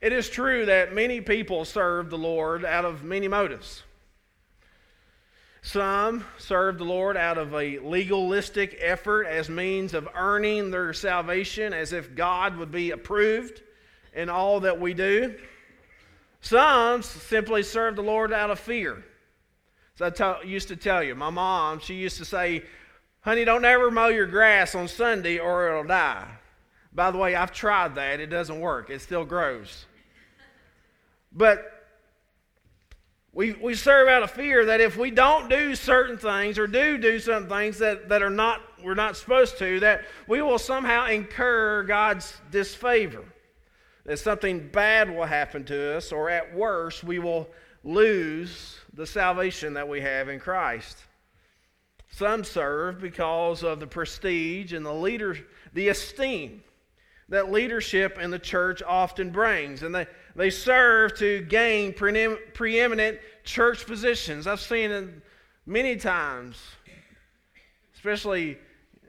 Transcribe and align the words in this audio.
It 0.00 0.12
is 0.12 0.28
true 0.28 0.66
that 0.66 0.94
many 0.94 1.20
people 1.20 1.64
serve 1.64 2.10
the 2.10 2.18
Lord 2.18 2.64
out 2.64 2.84
of 2.84 3.02
many 3.02 3.28
motives. 3.28 3.82
Some 5.62 6.24
serve 6.38 6.78
the 6.78 6.84
Lord 6.84 7.16
out 7.16 7.38
of 7.38 7.52
a 7.54 7.80
legalistic 7.80 8.78
effort 8.80 9.24
as 9.26 9.48
means 9.48 9.94
of 9.94 10.08
earning 10.14 10.70
their 10.70 10.92
salvation, 10.92 11.72
as 11.72 11.92
if 11.92 12.14
God 12.14 12.56
would 12.56 12.70
be 12.70 12.92
approved 12.92 13.62
in 14.14 14.28
all 14.28 14.60
that 14.60 14.78
we 14.80 14.94
do. 14.94 15.34
Some 16.40 17.02
simply 17.02 17.64
serve 17.64 17.96
the 17.96 18.02
Lord 18.02 18.32
out 18.32 18.50
of 18.50 18.60
fear. 18.60 19.04
So 19.96 20.06
I 20.06 20.10
t- 20.10 20.48
used 20.48 20.68
to 20.68 20.76
tell 20.76 21.02
you, 21.02 21.16
my 21.16 21.30
mom, 21.30 21.80
she 21.80 21.94
used 21.94 22.18
to 22.18 22.24
say, 22.24 22.62
honey, 23.22 23.44
don't 23.44 23.64
ever 23.64 23.90
mow 23.90 24.06
your 24.06 24.26
grass 24.26 24.74
on 24.74 24.86
Sunday 24.86 25.38
or 25.38 25.68
it'll 25.68 25.84
die. 25.84 26.28
By 26.96 27.10
the 27.10 27.18
way, 27.18 27.34
I've 27.34 27.52
tried 27.52 27.96
that. 27.96 28.20
It 28.20 28.28
doesn't 28.28 28.58
work, 28.58 28.88
it 28.88 29.02
still 29.02 29.26
grows. 29.26 29.84
But 31.30 31.72
we, 33.32 33.52
we 33.52 33.74
serve 33.74 34.08
out 34.08 34.22
of 34.22 34.30
fear 34.30 34.64
that 34.64 34.80
if 34.80 34.96
we 34.96 35.10
don't 35.10 35.50
do 35.50 35.74
certain 35.74 36.16
things 36.16 36.58
or 36.58 36.66
do 36.66 36.96
do 36.96 37.18
some 37.18 37.48
things 37.50 37.78
that, 37.78 38.08
that 38.08 38.22
are 38.22 38.30
not 38.30 38.62
we're 38.82 38.94
not 38.94 39.14
supposed 39.18 39.58
to, 39.58 39.78
that 39.80 40.04
we 40.26 40.40
will 40.40 40.58
somehow 40.58 41.06
incur 41.06 41.82
God's 41.82 42.34
disfavor. 42.50 43.24
That 44.06 44.18
something 44.18 44.68
bad 44.68 45.14
will 45.14 45.26
happen 45.26 45.64
to 45.64 45.96
us, 45.96 46.12
or 46.12 46.30
at 46.30 46.54
worst, 46.54 47.04
we 47.04 47.18
will 47.18 47.48
lose 47.84 48.78
the 48.94 49.06
salvation 49.06 49.74
that 49.74 49.88
we 49.88 50.00
have 50.00 50.30
in 50.30 50.40
Christ. 50.40 50.96
Some 52.10 52.44
serve 52.44 53.00
because 53.00 53.62
of 53.62 53.80
the 53.80 53.86
prestige 53.86 54.72
and 54.72 54.86
the 54.86 54.94
leader, 54.94 55.36
the 55.74 55.88
esteem 55.88 56.62
that 57.28 57.50
leadership 57.50 58.18
in 58.18 58.30
the 58.30 58.38
church 58.38 58.82
often 58.86 59.30
brings. 59.30 59.82
And 59.82 59.94
they, 59.94 60.06
they 60.34 60.50
serve 60.50 61.16
to 61.18 61.42
gain 61.42 61.92
preeminent 61.92 63.18
church 63.44 63.86
positions. 63.86 64.46
I've 64.46 64.60
seen 64.60 64.90
it 64.90 65.08
many 65.66 65.96
times, 65.96 66.62
especially 67.94 68.58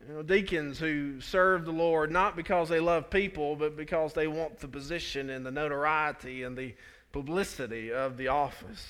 you 0.08 0.14
know, 0.14 0.24
deacons 0.24 0.80
who 0.80 1.22
serve 1.22 1.66
the 1.66 1.72
Lord 1.72 2.12
not 2.12 2.36
because 2.36 2.70
they 2.70 2.80
love 2.80 3.10
people, 3.10 3.56
but 3.56 3.78
because 3.78 4.14
they 4.14 4.28
want 4.28 4.60
the 4.60 4.68
position 4.68 5.30
and 5.30 5.46
the 5.46 5.52
notoriety 5.52 6.44
and 6.44 6.58
the 6.58 6.74
publicity 7.12 7.92
of 7.92 8.18
the 8.18 8.30
office. 8.30 8.88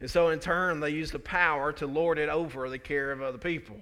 And 0.00 0.10
so, 0.10 0.28
in 0.28 0.38
turn, 0.38 0.80
they 0.80 0.90
use 0.90 1.10
the 1.10 1.18
power 1.18 1.72
to 1.72 1.86
lord 1.86 2.18
it 2.18 2.28
over 2.28 2.68
the 2.68 2.78
care 2.78 3.10
of 3.10 3.20
other 3.20 3.38
people. 3.38 3.76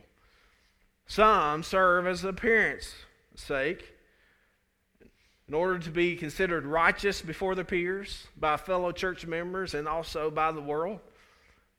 Some 1.07 1.63
serve 1.63 2.07
as 2.07 2.25
appearance 2.25 2.95
sake 3.35 3.95
in 5.48 5.55
order 5.55 5.78
to 5.78 5.91
be 5.91 6.16
considered 6.16 6.66
righteous 6.66 7.22
before 7.22 7.55
their 7.55 7.64
peers, 7.64 8.27
by 8.36 8.56
fellow 8.56 8.91
church 8.91 9.27
members, 9.27 9.75
and 9.75 9.86
also 9.86 10.30
by 10.30 10.50
the 10.50 10.61
world. 10.61 10.98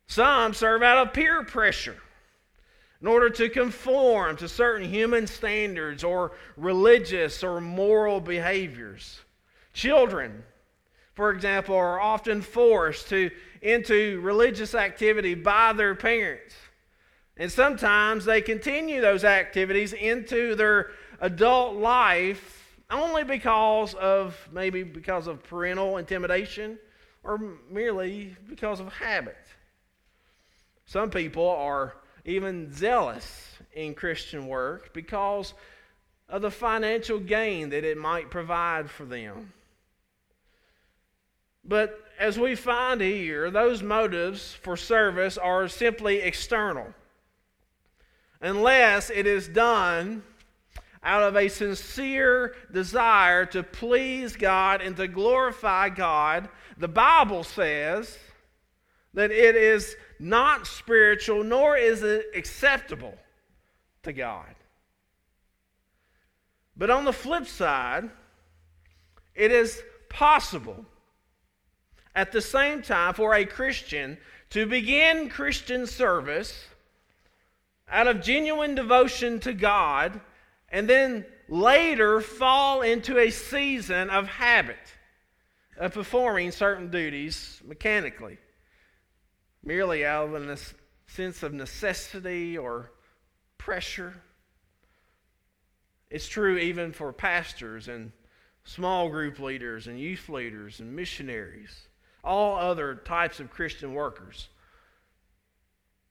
Some 0.07 0.53
serve 0.53 0.83
out 0.83 1.05
of 1.05 1.13
peer 1.13 1.43
pressure 1.43 1.97
in 3.01 3.07
order 3.07 3.29
to 3.29 3.49
conform 3.49 4.37
to 4.37 4.47
certain 4.47 4.89
human 4.89 5.27
standards 5.27 6.03
or 6.03 6.31
religious 6.55 7.43
or 7.43 7.59
moral 7.59 8.21
behaviors. 8.21 9.19
Children, 9.73 10.43
for 11.13 11.31
example, 11.31 11.75
are 11.75 11.99
often 11.99 12.41
forced 12.41 13.09
to, 13.09 13.29
into 13.61 14.21
religious 14.21 14.73
activity 14.73 15.35
by 15.35 15.73
their 15.73 15.93
parents. 15.93 16.55
And 17.35 17.51
sometimes 17.51 18.25
they 18.25 18.41
continue 18.41 19.01
those 19.01 19.23
activities 19.23 19.93
into 19.93 20.55
their 20.55 20.91
adult 21.19 21.75
life 21.75 22.56
only 22.89 23.23
because 23.23 23.93
of 23.95 24.37
maybe 24.51 24.83
because 24.83 25.27
of 25.27 25.43
parental 25.43 25.97
intimidation 25.97 26.79
or 27.23 27.39
merely 27.69 28.35
because 28.49 28.79
of 28.79 28.91
habit. 28.93 29.37
Some 30.85 31.09
people 31.09 31.49
are 31.49 31.95
even 32.23 32.73
zealous 32.73 33.51
in 33.73 33.93
Christian 33.93 34.47
work 34.47 34.93
because 34.93 35.53
of 36.29 36.41
the 36.41 36.51
financial 36.51 37.19
gain 37.19 37.69
that 37.69 37.83
it 37.83 37.97
might 37.97 38.29
provide 38.29 38.89
for 38.89 39.05
them. 39.05 39.53
But 41.63 41.99
as 42.17 42.39
we 42.39 42.55
find 42.55 43.01
here, 43.01 43.51
those 43.51 43.83
motives 43.83 44.53
for 44.53 44.77
service 44.77 45.37
are 45.37 45.67
simply 45.67 46.19
external. 46.19 46.87
Unless 48.39 49.09
it 49.09 49.27
is 49.27 49.47
done 49.47 50.23
out 51.03 51.23
of 51.23 51.35
a 51.35 51.47
sincere 51.47 52.55
desire 52.71 53.45
to 53.47 53.63
please 53.63 54.35
God 54.35 54.81
and 54.81 54.95
to 54.97 55.07
glorify 55.07 55.89
God, 55.89 56.49
the 56.77 56.87
Bible 56.87 57.43
says 57.43 58.17
that 59.13 59.31
it 59.31 59.55
is 59.55 59.95
not 60.19 60.67
spiritual 60.67 61.43
nor 61.43 61.77
is 61.77 62.03
it 62.03 62.27
acceptable 62.35 63.15
to 64.03 64.13
God. 64.13 64.55
But 66.75 66.89
on 66.89 67.05
the 67.05 67.13
flip 67.13 67.47
side, 67.47 68.09
it 69.33 69.51
is 69.51 69.81
possible 70.09 70.85
at 72.15 72.31
the 72.31 72.41
same 72.41 72.81
time 72.81 73.13
for 73.13 73.33
a 73.33 73.45
Christian 73.45 74.17
to 74.49 74.65
begin 74.65 75.29
Christian 75.29 75.85
service 75.85 76.67
out 77.89 78.07
of 78.07 78.21
genuine 78.21 78.75
devotion 78.75 79.39
to 79.41 79.53
God 79.53 80.19
and 80.69 80.89
then 80.89 81.25
later 81.47 82.19
fall 82.21 82.81
into 82.81 83.17
a 83.17 83.29
season 83.29 84.09
of 84.09 84.27
habit 84.27 84.77
of 85.77 85.93
performing 85.93 86.51
certain 86.51 86.89
duties 86.89 87.61
mechanically, 87.65 88.37
merely 89.63 90.05
out 90.05 90.33
of 90.33 90.49
a 90.49 90.57
sense 91.07 91.43
of 91.43 91.53
necessity 91.53 92.57
or 92.57 92.91
pressure. 93.57 94.13
It's 96.09 96.27
true 96.27 96.57
even 96.57 96.93
for 96.93 97.13
pastors 97.13 97.87
and 97.87 98.11
small 98.63 99.09
group 99.09 99.39
leaders 99.39 99.87
and 99.87 99.99
youth 99.99 100.29
leaders 100.29 100.79
and 100.79 100.95
missionaries, 100.95 101.87
all 102.23 102.57
other 102.57 102.95
types 102.95 103.39
of 103.39 103.49
Christian 103.49 103.93
workers. 103.93 104.49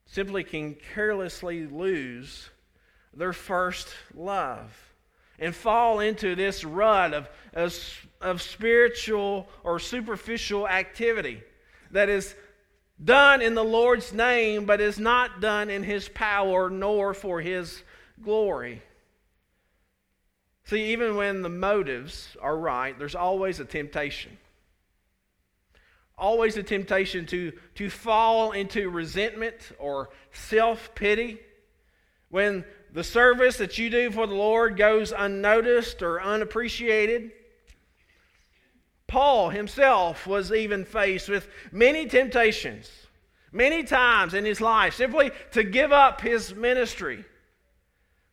Simply 0.07 0.45
can 0.45 0.75
carelessly 0.75 1.67
lose 1.67 2.49
their 3.17 3.33
first 3.33 3.89
love 4.15 4.87
and 5.39 5.55
fall 5.55 6.01
into 6.01 6.35
this 6.35 6.65
rut 6.65 7.13
of, 7.15 7.29
of, 7.53 8.07
of 8.21 8.43
spiritual 8.43 9.49
or 9.65 9.79
superficial 9.79 10.69
activity 10.69 11.43
that 11.91 12.09
is 12.09 12.35
done 13.03 13.43
in 13.43 13.55
the 13.55 13.65
Lord's 13.65 14.13
name, 14.13 14.65
but 14.65 14.81
is 14.81 14.99
not 14.99 15.41
done 15.41 15.69
in 15.69 15.83
His 15.83 16.09
power 16.09 16.71
nor 16.71 17.13
for 17.13 17.41
His 17.41 17.83
glory. 18.23 18.83
See, 20.65 20.93
even 20.93 21.17
when 21.17 21.43
the 21.43 21.49
motives 21.49 22.37
are 22.41 22.57
right, 22.57 22.99
there's 22.99 23.15
always 23.15 23.61
a 23.61 23.65
temptation. 23.65 24.37
Always 26.19 26.57
a 26.57 26.63
temptation 26.63 27.27
to, 27.27 27.53
to 27.75 27.91
fall 27.91 28.53
into 28.53 28.89
resentment 28.89 29.73
or 29.79 30.09
self 30.33 30.95
pity 30.95 31.39
when 32.31 32.65
the 32.93 33.05
service 33.05 33.59
that 33.59 33.79
you 33.79 33.91
do 33.91 34.11
for 34.11 34.27
the 34.27 34.35
Lord 34.35 34.77
goes 34.77 35.13
unnoticed 35.13 36.03
or 36.03 36.21
unappreciated. 36.21 37.33
Paul 39.07 39.51
himself 39.51 40.27
was 40.27 40.53
even 40.53 40.85
faced 40.85 41.29
with 41.29 41.49
many 41.71 42.07
temptations, 42.07 42.91
many 43.53 43.85
times 43.85 44.35
in 44.35 44.45
his 44.45 44.61
life, 44.61 44.95
simply 44.95 45.31
to 45.53 45.63
give 45.63 45.93
up 45.93 46.21
his 46.21 46.55
ministry 46.55 47.25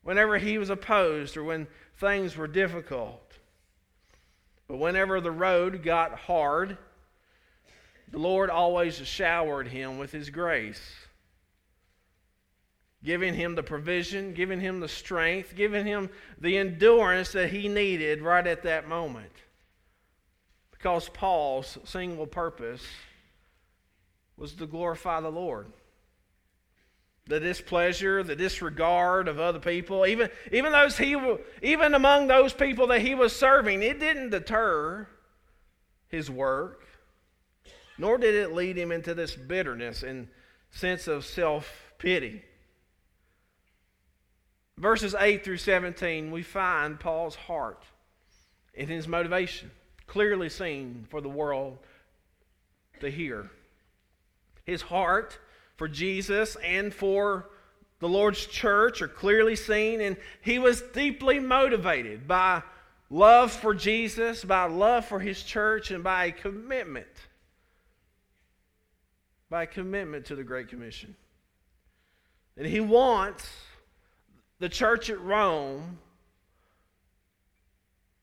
whenever 0.02 0.38
he 0.38 0.58
was 0.58 0.70
opposed 0.70 1.36
or 1.36 1.44
when 1.44 1.66
things 1.96 2.36
were 2.36 2.48
difficult. 2.48 3.20
But 4.66 4.78
whenever 4.78 5.20
the 5.20 5.30
road 5.30 5.82
got 5.82 6.18
hard, 6.18 6.78
the 8.10 8.18
Lord 8.18 8.50
always 8.50 8.96
showered 8.96 9.68
him 9.68 9.98
with 9.98 10.12
his 10.12 10.30
grace 10.30 11.03
giving 13.04 13.34
him 13.34 13.54
the 13.54 13.62
provision, 13.62 14.32
giving 14.32 14.60
him 14.60 14.80
the 14.80 14.88
strength, 14.88 15.54
giving 15.54 15.86
him 15.86 16.08
the 16.40 16.56
endurance 16.56 17.32
that 17.32 17.50
he 17.50 17.68
needed 17.68 18.22
right 18.22 18.46
at 18.46 18.62
that 18.62 18.88
moment. 18.88 19.30
Because 20.70 21.08
Paul's 21.10 21.78
single 21.84 22.26
purpose 22.26 22.82
was 24.36 24.54
to 24.54 24.66
glorify 24.66 25.20
the 25.20 25.30
Lord. 25.30 25.66
The 27.26 27.40
displeasure, 27.40 28.22
the 28.22 28.36
disregard 28.36 29.28
of 29.28 29.38
other 29.38 29.58
people, 29.58 30.06
even, 30.06 30.30
even, 30.50 30.72
those 30.72 30.98
he, 30.98 31.16
even 31.62 31.94
among 31.94 32.26
those 32.26 32.52
people 32.52 32.86
that 32.88 33.00
he 33.00 33.14
was 33.14 33.34
serving, 33.34 33.82
it 33.82 34.00
didn't 34.00 34.30
deter 34.30 35.08
his 36.08 36.30
work, 36.30 36.86
nor 37.96 38.18
did 38.18 38.34
it 38.34 38.52
lead 38.52 38.76
him 38.76 38.92
into 38.92 39.14
this 39.14 39.34
bitterness 39.34 40.02
and 40.02 40.28
sense 40.70 41.06
of 41.06 41.24
self 41.24 41.94
pity. 41.98 42.42
Verses 44.78 45.14
8 45.18 45.44
through 45.44 45.58
17, 45.58 46.30
we 46.30 46.42
find 46.42 46.98
Paul's 46.98 47.36
heart 47.36 47.82
and 48.76 48.88
his 48.88 49.06
motivation. 49.06 49.70
clearly 50.06 50.48
seen 50.48 51.06
for 51.10 51.20
the 51.20 51.28
world 51.28 51.78
to 53.00 53.10
hear. 53.10 53.50
His 54.64 54.82
heart 54.82 55.38
for 55.76 55.88
Jesus 55.88 56.56
and 56.56 56.92
for 56.92 57.48
the 58.00 58.08
Lord's 58.08 58.46
church 58.46 59.00
are 59.00 59.08
clearly 59.08 59.56
seen, 59.56 60.00
and 60.00 60.16
he 60.42 60.58
was 60.58 60.82
deeply 60.82 61.38
motivated 61.38 62.26
by 62.26 62.62
love 63.08 63.52
for 63.52 63.74
Jesus, 63.74 64.44
by 64.44 64.64
love 64.64 65.06
for 65.06 65.20
his 65.20 65.42
church, 65.42 65.90
and 65.90 66.02
by 66.04 66.26
a 66.26 66.32
commitment. 66.32 67.06
By 69.48 69.66
commitment 69.66 70.26
to 70.26 70.34
the 70.34 70.44
Great 70.44 70.68
Commission. 70.68 71.14
And 72.56 72.66
he 72.66 72.80
wants 72.80 73.48
the 74.64 74.68
church 74.70 75.10
at 75.10 75.20
Rome 75.20 75.98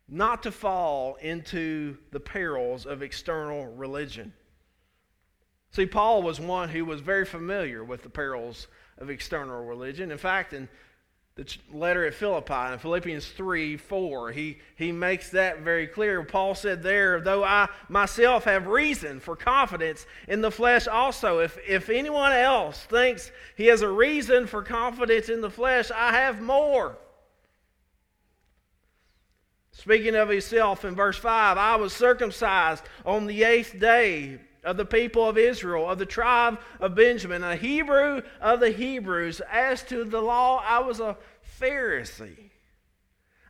not 0.10 0.42
to 0.42 0.52
fall 0.52 1.14
into 1.22 1.98
the 2.10 2.20
perils 2.20 2.88
of 2.88 3.04
external 3.04 3.68
religion. 3.68 4.34
See, 5.70 5.86
Paul 5.86 6.24
was 6.24 6.40
one 6.40 6.70
who 6.70 6.84
was 6.84 7.00
very 7.00 7.26
familiar 7.26 7.84
with 7.84 8.02
the 8.02 8.10
perils 8.10 8.66
of 8.98 9.12
external 9.12 9.64
religion. 9.64 10.10
In 10.10 10.18
fact, 10.18 10.54
in 10.54 10.68
the 11.36 11.46
letter 11.72 12.06
at 12.06 12.14
Philippi 12.14 12.74
in 12.74 12.80
Philippians 12.80 13.30
3 13.30 13.78
4, 13.78 14.32
he, 14.32 14.60
he 14.76 14.92
makes 14.92 15.30
that 15.30 15.62
very 15.62 15.88
clear. 15.88 16.24
Paul 16.24 16.56
said 16.56 16.84
there, 16.84 17.22
though 17.22 17.44
I 17.44 17.70
myself 17.88 18.44
have 18.44 18.68
reason 18.68 19.20
for 19.22 19.38
confidence 19.38 20.06
in 20.28 20.42
the 20.42 20.52
flesh 20.52 20.88
also, 20.88 21.40
if, 21.40 21.58
if 21.66 21.90
anyone 21.90 22.34
else 22.34 22.80
thinks 22.84 23.32
he 23.56 23.68
has 23.68 23.82
a 23.82 23.90
reason 23.90 24.46
for 24.46 24.62
confidence 24.62 25.30
in 25.30 25.40
the 25.40 25.50
flesh, 25.50 25.90
I 25.90 26.12
have 26.12 26.42
more. 26.42 26.98
Speaking 29.72 30.16
of 30.16 30.28
himself 30.28 30.84
in 30.84 30.96
verse 30.96 31.18
5, 31.18 31.58
I 31.58 31.78
was 31.78 31.94
circumcised 31.94 32.84
on 33.06 33.26
the 33.26 33.44
eighth 33.44 33.80
day 33.80 34.40
of 34.64 34.78
the 34.78 34.86
people 34.86 35.28
of 35.28 35.38
Israel, 35.38 35.90
of 35.90 35.98
the 35.98 36.06
tribe 36.06 36.60
of 36.80 36.96
Benjamin, 36.96 37.44
a 37.44 37.56
Hebrew 37.56 38.22
of 38.40 38.60
the 38.60 38.72
Hebrews. 38.72 39.42
As 39.52 39.84
to 39.84 40.04
the 40.04 40.22
law, 40.22 40.64
I 40.66 40.80
was 40.80 41.00
a 41.00 41.18
Pharisee. 41.60 42.52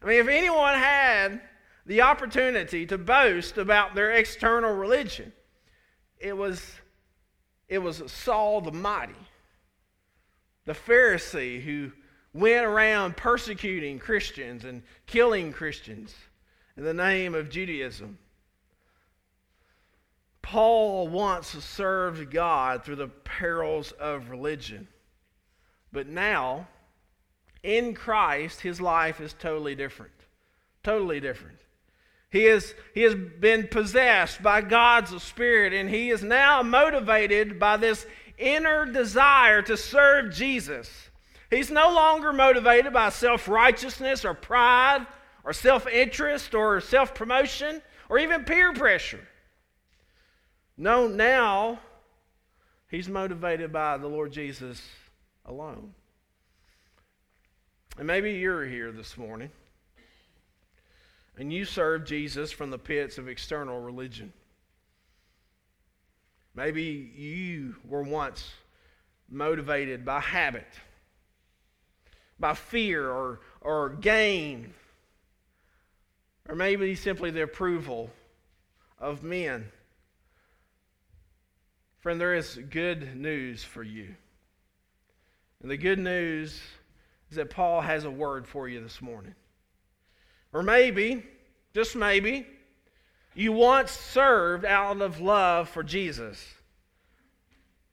I 0.01 0.05
mean, 0.05 0.19
if 0.19 0.27
anyone 0.27 0.75
had 0.75 1.41
the 1.85 2.01
opportunity 2.01 2.85
to 2.85 2.97
boast 2.97 3.57
about 3.57 3.93
their 3.93 4.11
external 4.11 4.73
religion, 4.73 5.33
it 6.17 6.35
was, 6.35 6.73
it 7.67 7.79
was 7.79 8.01
Saul 8.11 8.61
the 8.61 8.71
Mighty, 8.71 9.13
the 10.65 10.73
Pharisee 10.73 11.61
who 11.61 11.91
went 12.33 12.65
around 12.65 13.17
persecuting 13.17 13.99
Christians 13.99 14.63
and 14.63 14.83
killing 15.05 15.51
Christians 15.51 16.15
in 16.77 16.83
the 16.83 16.93
name 16.93 17.35
of 17.35 17.49
Judaism. 17.49 18.17
Paul 20.41 21.07
once 21.07 21.47
served 21.47 22.31
God 22.31 22.83
through 22.83 22.95
the 22.97 23.07
perils 23.07 23.91
of 23.93 24.29
religion. 24.29 24.87
But 25.91 26.07
now, 26.07 26.67
in 27.63 27.93
Christ, 27.93 28.61
his 28.61 28.81
life 28.81 29.21
is 29.21 29.33
totally 29.33 29.75
different. 29.75 30.13
Totally 30.83 31.19
different. 31.19 31.59
He, 32.31 32.45
is, 32.45 32.73
he 32.93 33.01
has 33.01 33.13
been 33.13 33.67
possessed 33.67 34.41
by 34.41 34.61
God's 34.61 35.21
Spirit, 35.21 35.73
and 35.73 35.89
he 35.89 36.09
is 36.09 36.23
now 36.23 36.63
motivated 36.63 37.59
by 37.59 37.77
this 37.77 38.05
inner 38.37 38.85
desire 38.85 39.61
to 39.63 39.75
serve 39.75 40.33
Jesus. 40.33 40.89
He's 41.49 41.69
no 41.69 41.93
longer 41.93 42.31
motivated 42.31 42.93
by 42.93 43.09
self 43.09 43.49
righteousness 43.49 44.23
or 44.23 44.33
pride 44.33 45.05
or 45.43 45.51
self 45.51 45.85
interest 45.87 46.55
or 46.55 46.79
self 46.79 47.13
promotion 47.13 47.81
or 48.07 48.17
even 48.17 48.45
peer 48.45 48.71
pressure. 48.73 49.27
No, 50.81 51.07
now 51.07 51.79
he's 52.89 53.07
motivated 53.07 53.71
by 53.71 53.99
the 53.99 54.07
Lord 54.07 54.31
Jesus 54.31 54.81
alone. 55.45 55.93
And 57.99 58.07
maybe 58.07 58.31
you're 58.31 58.65
here 58.65 58.91
this 58.91 59.15
morning 59.15 59.51
and 61.37 61.53
you 61.53 61.65
serve 61.65 62.05
Jesus 62.05 62.51
from 62.51 62.71
the 62.71 62.79
pits 62.79 63.19
of 63.19 63.27
external 63.27 63.79
religion. 63.79 64.33
Maybe 66.55 67.11
you 67.15 67.75
were 67.87 68.01
once 68.01 68.49
motivated 69.29 70.03
by 70.03 70.19
habit, 70.19 70.65
by 72.39 72.55
fear 72.55 73.07
or, 73.07 73.41
or 73.61 73.89
gain, 73.89 74.73
or 76.49 76.55
maybe 76.55 76.95
simply 76.95 77.29
the 77.29 77.43
approval 77.43 78.09
of 78.99 79.21
men. 79.21 79.71
Friend, 82.01 82.19
there 82.19 82.33
is 82.33 82.59
good 82.71 83.15
news 83.15 83.63
for 83.63 83.83
you. 83.83 84.15
And 85.61 85.69
the 85.69 85.77
good 85.77 85.99
news 85.99 86.59
is 87.29 87.37
that 87.37 87.51
Paul 87.51 87.81
has 87.81 88.05
a 88.05 88.11
word 88.11 88.47
for 88.47 88.67
you 88.67 88.81
this 88.81 89.01
morning. 89.03 89.35
Or 90.51 90.63
maybe, 90.63 91.23
just 91.75 91.95
maybe, 91.95 92.47
you 93.35 93.51
once 93.51 93.91
served 93.91 94.65
out 94.65 94.99
of 94.99 95.21
love 95.21 95.69
for 95.69 95.83
Jesus, 95.83 96.43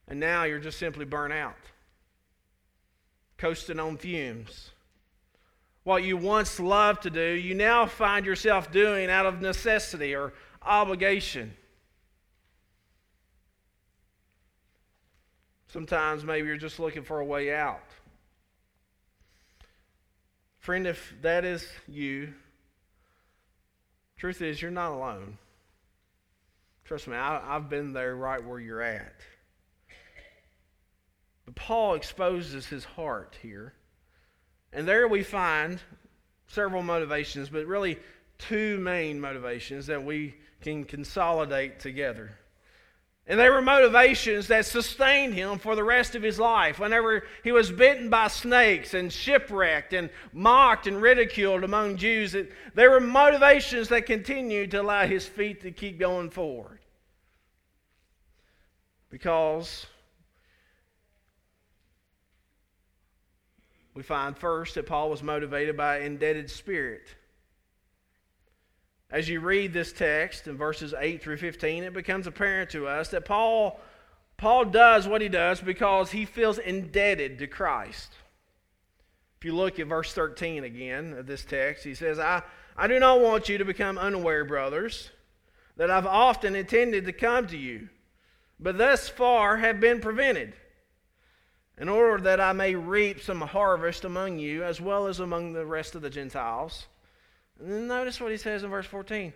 and 0.08 0.18
now 0.18 0.44
you're 0.44 0.58
just 0.58 0.78
simply 0.78 1.04
burnt 1.04 1.34
out, 1.34 1.54
coasting 3.36 3.78
on 3.78 3.98
fumes. 3.98 4.70
What 5.84 6.02
you 6.02 6.16
once 6.16 6.58
loved 6.58 7.02
to 7.02 7.10
do, 7.10 7.32
you 7.32 7.54
now 7.54 7.84
find 7.84 8.24
yourself 8.24 8.72
doing 8.72 9.10
out 9.10 9.26
of 9.26 9.42
necessity 9.42 10.14
or 10.14 10.32
obligation. 10.62 11.54
Sometimes 15.68 16.24
maybe 16.24 16.48
you're 16.48 16.56
just 16.56 16.80
looking 16.80 17.02
for 17.02 17.20
a 17.20 17.24
way 17.24 17.54
out. 17.54 17.84
Friend, 20.58 20.86
if 20.86 21.14
that 21.22 21.44
is 21.44 21.66
you, 21.86 22.34
truth 24.16 24.42
is, 24.42 24.60
you're 24.60 24.70
not 24.70 24.92
alone. 24.92 25.38
Trust 26.84 27.06
me, 27.06 27.16
I, 27.16 27.54
have 27.54 27.68
been 27.68 27.92
there 27.92 28.16
right 28.16 28.42
where 28.42 28.58
you're 28.58 28.82
at. 28.82 29.14
But 31.44 31.54
Paul 31.54 31.94
exposes 31.94 32.66
his 32.66 32.84
heart 32.84 33.36
here. 33.42 33.74
And 34.72 34.88
there 34.88 35.06
we 35.06 35.22
find 35.22 35.80
several 36.46 36.82
motivations, 36.82 37.50
but 37.50 37.66
really 37.66 37.98
two 38.38 38.78
main 38.78 39.20
motivations 39.20 39.86
that 39.86 40.04
we 40.04 40.34
can 40.60 40.84
consolidate 40.84 41.80
together. 41.80 42.38
And 43.28 43.38
they 43.38 43.50
were 43.50 43.60
motivations 43.60 44.46
that 44.48 44.64
sustained 44.64 45.34
him 45.34 45.58
for 45.58 45.76
the 45.76 45.84
rest 45.84 46.14
of 46.14 46.22
his 46.22 46.38
life. 46.38 46.78
Whenever 46.78 47.26
he 47.44 47.52
was 47.52 47.70
bitten 47.70 48.08
by 48.08 48.28
snakes 48.28 48.94
and 48.94 49.12
shipwrecked 49.12 49.92
and 49.92 50.08
mocked 50.32 50.86
and 50.86 51.00
ridiculed 51.00 51.62
among 51.62 51.98
Jews, 51.98 52.34
there 52.74 52.90
were 52.90 53.00
motivations 53.00 53.90
that 53.90 54.06
continued 54.06 54.70
to 54.70 54.80
allow 54.80 55.06
his 55.06 55.26
feet 55.26 55.60
to 55.60 55.70
keep 55.70 55.98
going 55.98 56.30
forward. 56.30 56.78
Because 59.10 59.84
we 63.92 64.02
find 64.02 64.38
first 64.38 64.74
that 64.76 64.86
Paul 64.86 65.10
was 65.10 65.22
motivated 65.22 65.76
by 65.76 65.98
an 65.98 66.04
indebted 66.04 66.48
spirit. 66.48 67.06
As 69.10 69.28
you 69.28 69.40
read 69.40 69.72
this 69.72 69.92
text 69.92 70.46
in 70.46 70.56
verses 70.56 70.92
8 70.96 71.22
through 71.22 71.38
15, 71.38 71.84
it 71.84 71.94
becomes 71.94 72.26
apparent 72.26 72.70
to 72.70 72.86
us 72.86 73.08
that 73.08 73.24
Paul, 73.24 73.80
Paul 74.36 74.66
does 74.66 75.08
what 75.08 75.22
he 75.22 75.28
does 75.28 75.60
because 75.60 76.10
he 76.10 76.26
feels 76.26 76.58
indebted 76.58 77.38
to 77.38 77.46
Christ. 77.46 78.12
If 79.38 79.46
you 79.46 79.54
look 79.54 79.78
at 79.78 79.86
verse 79.86 80.12
13 80.12 80.64
again 80.64 81.14
of 81.14 81.26
this 81.26 81.44
text, 81.44 81.84
he 81.84 81.94
says, 81.94 82.18
I, 82.18 82.42
I 82.76 82.86
do 82.86 82.98
not 82.98 83.20
want 83.20 83.48
you 83.48 83.56
to 83.58 83.64
become 83.64 83.96
unaware, 83.96 84.44
brothers, 84.44 85.10
that 85.76 85.90
I've 85.90 86.06
often 86.06 86.54
intended 86.54 87.06
to 87.06 87.12
come 87.12 87.46
to 87.46 87.56
you, 87.56 87.88
but 88.60 88.76
thus 88.76 89.08
far 89.08 89.56
have 89.56 89.80
been 89.80 90.00
prevented, 90.00 90.52
in 91.78 91.88
order 91.88 92.22
that 92.24 92.40
I 92.40 92.52
may 92.52 92.74
reap 92.74 93.22
some 93.22 93.40
harvest 93.40 94.04
among 94.04 94.38
you 94.38 94.64
as 94.64 94.80
well 94.80 95.06
as 95.06 95.20
among 95.20 95.54
the 95.54 95.64
rest 95.64 95.94
of 95.94 96.02
the 96.02 96.10
Gentiles. 96.10 96.88
And 97.58 97.70
then 97.70 97.86
notice 97.86 98.20
what 98.20 98.30
he 98.30 98.36
says 98.36 98.62
in 98.62 98.70
verse 98.70 98.86
14 98.86 99.32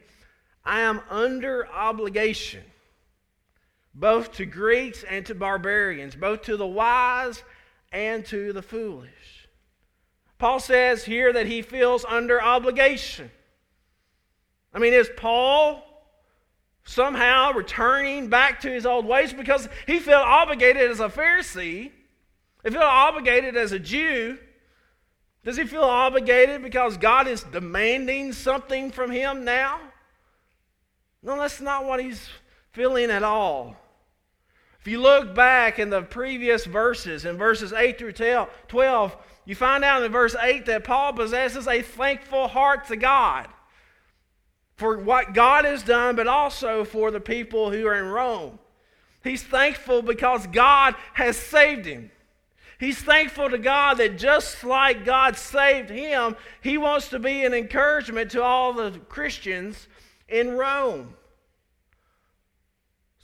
I 0.64 0.80
am 0.80 1.00
under 1.10 1.66
obligation, 1.68 2.62
both 3.94 4.32
to 4.34 4.46
Greeks 4.46 5.04
and 5.04 5.26
to 5.26 5.34
barbarians, 5.34 6.14
both 6.14 6.42
to 6.42 6.56
the 6.56 6.66
wise 6.66 7.42
and 7.92 8.24
to 8.26 8.52
the 8.52 8.62
foolish. 8.62 9.48
Paul 10.38 10.60
says 10.60 11.04
here 11.04 11.32
that 11.32 11.46
he 11.46 11.62
feels 11.62 12.04
under 12.04 12.42
obligation. 12.42 13.30
I 14.74 14.78
mean, 14.78 14.92
is 14.92 15.10
Paul 15.16 15.84
somehow 16.84 17.52
returning 17.52 18.28
back 18.28 18.60
to 18.62 18.70
his 18.70 18.86
old 18.86 19.06
ways 19.06 19.32
because 19.32 19.68
he 19.86 20.00
felt 20.00 20.26
obligated 20.26 20.90
as 20.90 21.00
a 21.00 21.08
Pharisee? 21.08 21.92
He 22.64 22.70
felt 22.70 22.84
obligated 22.84 23.56
as 23.56 23.72
a 23.72 23.78
Jew 23.78 24.38
does 25.44 25.56
he 25.56 25.64
feel 25.64 25.82
obligated 25.82 26.62
because 26.62 26.96
God 26.96 27.26
is 27.26 27.42
demanding 27.42 28.32
something 28.32 28.90
from 28.90 29.10
him 29.10 29.44
now? 29.44 29.80
No, 31.22 31.36
that's 31.36 31.60
not 31.60 31.84
what 31.84 32.00
he's 32.00 32.28
feeling 32.72 33.10
at 33.10 33.22
all. 33.22 33.76
If 34.80 34.88
you 34.88 35.00
look 35.00 35.34
back 35.34 35.78
in 35.78 35.90
the 35.90 36.02
previous 36.02 36.64
verses, 36.64 37.24
in 37.24 37.36
verses 37.36 37.72
8 37.72 37.98
through 37.98 38.12
12, 38.68 39.16
you 39.44 39.54
find 39.54 39.84
out 39.84 40.02
in 40.02 40.10
verse 40.10 40.34
8 40.40 40.66
that 40.66 40.84
Paul 40.84 41.12
possesses 41.12 41.68
a 41.68 41.82
thankful 41.82 42.48
heart 42.48 42.86
to 42.88 42.96
God 42.96 43.48
for 44.76 44.98
what 44.98 45.34
God 45.34 45.64
has 45.64 45.82
done, 45.82 46.16
but 46.16 46.26
also 46.26 46.84
for 46.84 47.12
the 47.12 47.20
people 47.20 47.70
who 47.70 47.86
are 47.86 47.94
in 47.94 48.06
Rome. 48.06 48.58
He's 49.22 49.42
thankful 49.42 50.02
because 50.02 50.46
God 50.48 50.96
has 51.12 51.36
saved 51.36 51.86
him. 51.86 52.10
He's 52.82 53.00
thankful 53.00 53.48
to 53.48 53.58
God 53.58 53.98
that 53.98 54.18
just 54.18 54.64
like 54.64 55.04
God 55.04 55.36
saved 55.36 55.88
him, 55.88 56.34
he 56.60 56.78
wants 56.78 57.10
to 57.10 57.20
be 57.20 57.44
an 57.44 57.54
encouragement 57.54 58.32
to 58.32 58.42
all 58.42 58.72
the 58.72 58.98
Christians 59.08 59.86
in 60.28 60.56
Rome. 60.56 61.14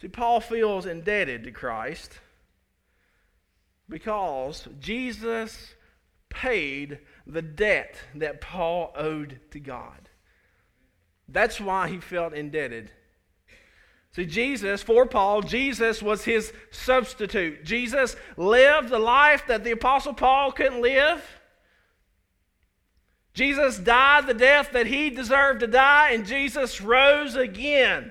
See, 0.01 0.07
Paul 0.07 0.39
feels 0.39 0.87
indebted 0.87 1.43
to 1.43 1.51
Christ 1.51 2.21
because 3.89 4.69
Jesus 4.79 5.75
paid 6.29 7.01
the 7.27 7.43
debt 7.43 7.97
that 8.15 8.41
Paul 8.41 8.93
owed 8.95 9.41
to 9.51 9.59
God. 9.59 10.09
That's 11.29 11.61
why 11.61 11.89
he 11.89 11.99
felt 11.99 12.33
indebted. 12.33 12.93
See, 14.19 14.27
Jesus, 14.27 14.83
for 14.83 15.07
Paul, 15.07 15.43
Jesus 15.43 16.03
was 16.03 16.25
his 16.25 16.53
substitute. 16.73 17.65
Jesus 17.65 18.17
lived 18.37 18.89
the 18.89 18.99
life 18.99 19.47
that 19.47 19.63
the 19.63 19.71
Apostle 19.71 20.13
Paul 20.13 20.51
couldn't 20.51 20.83
live. 20.83 21.23
Jesus 23.33 23.79
died 23.79 24.27
the 24.27 24.35
death 24.35 24.73
that 24.73 24.89
he 24.89 25.09
deserved 25.09 25.61
to 25.61 25.69
die, 25.69 26.11
and 26.11 26.27
Jesus 26.27 26.81
rose 26.81 27.37
again 27.37 28.11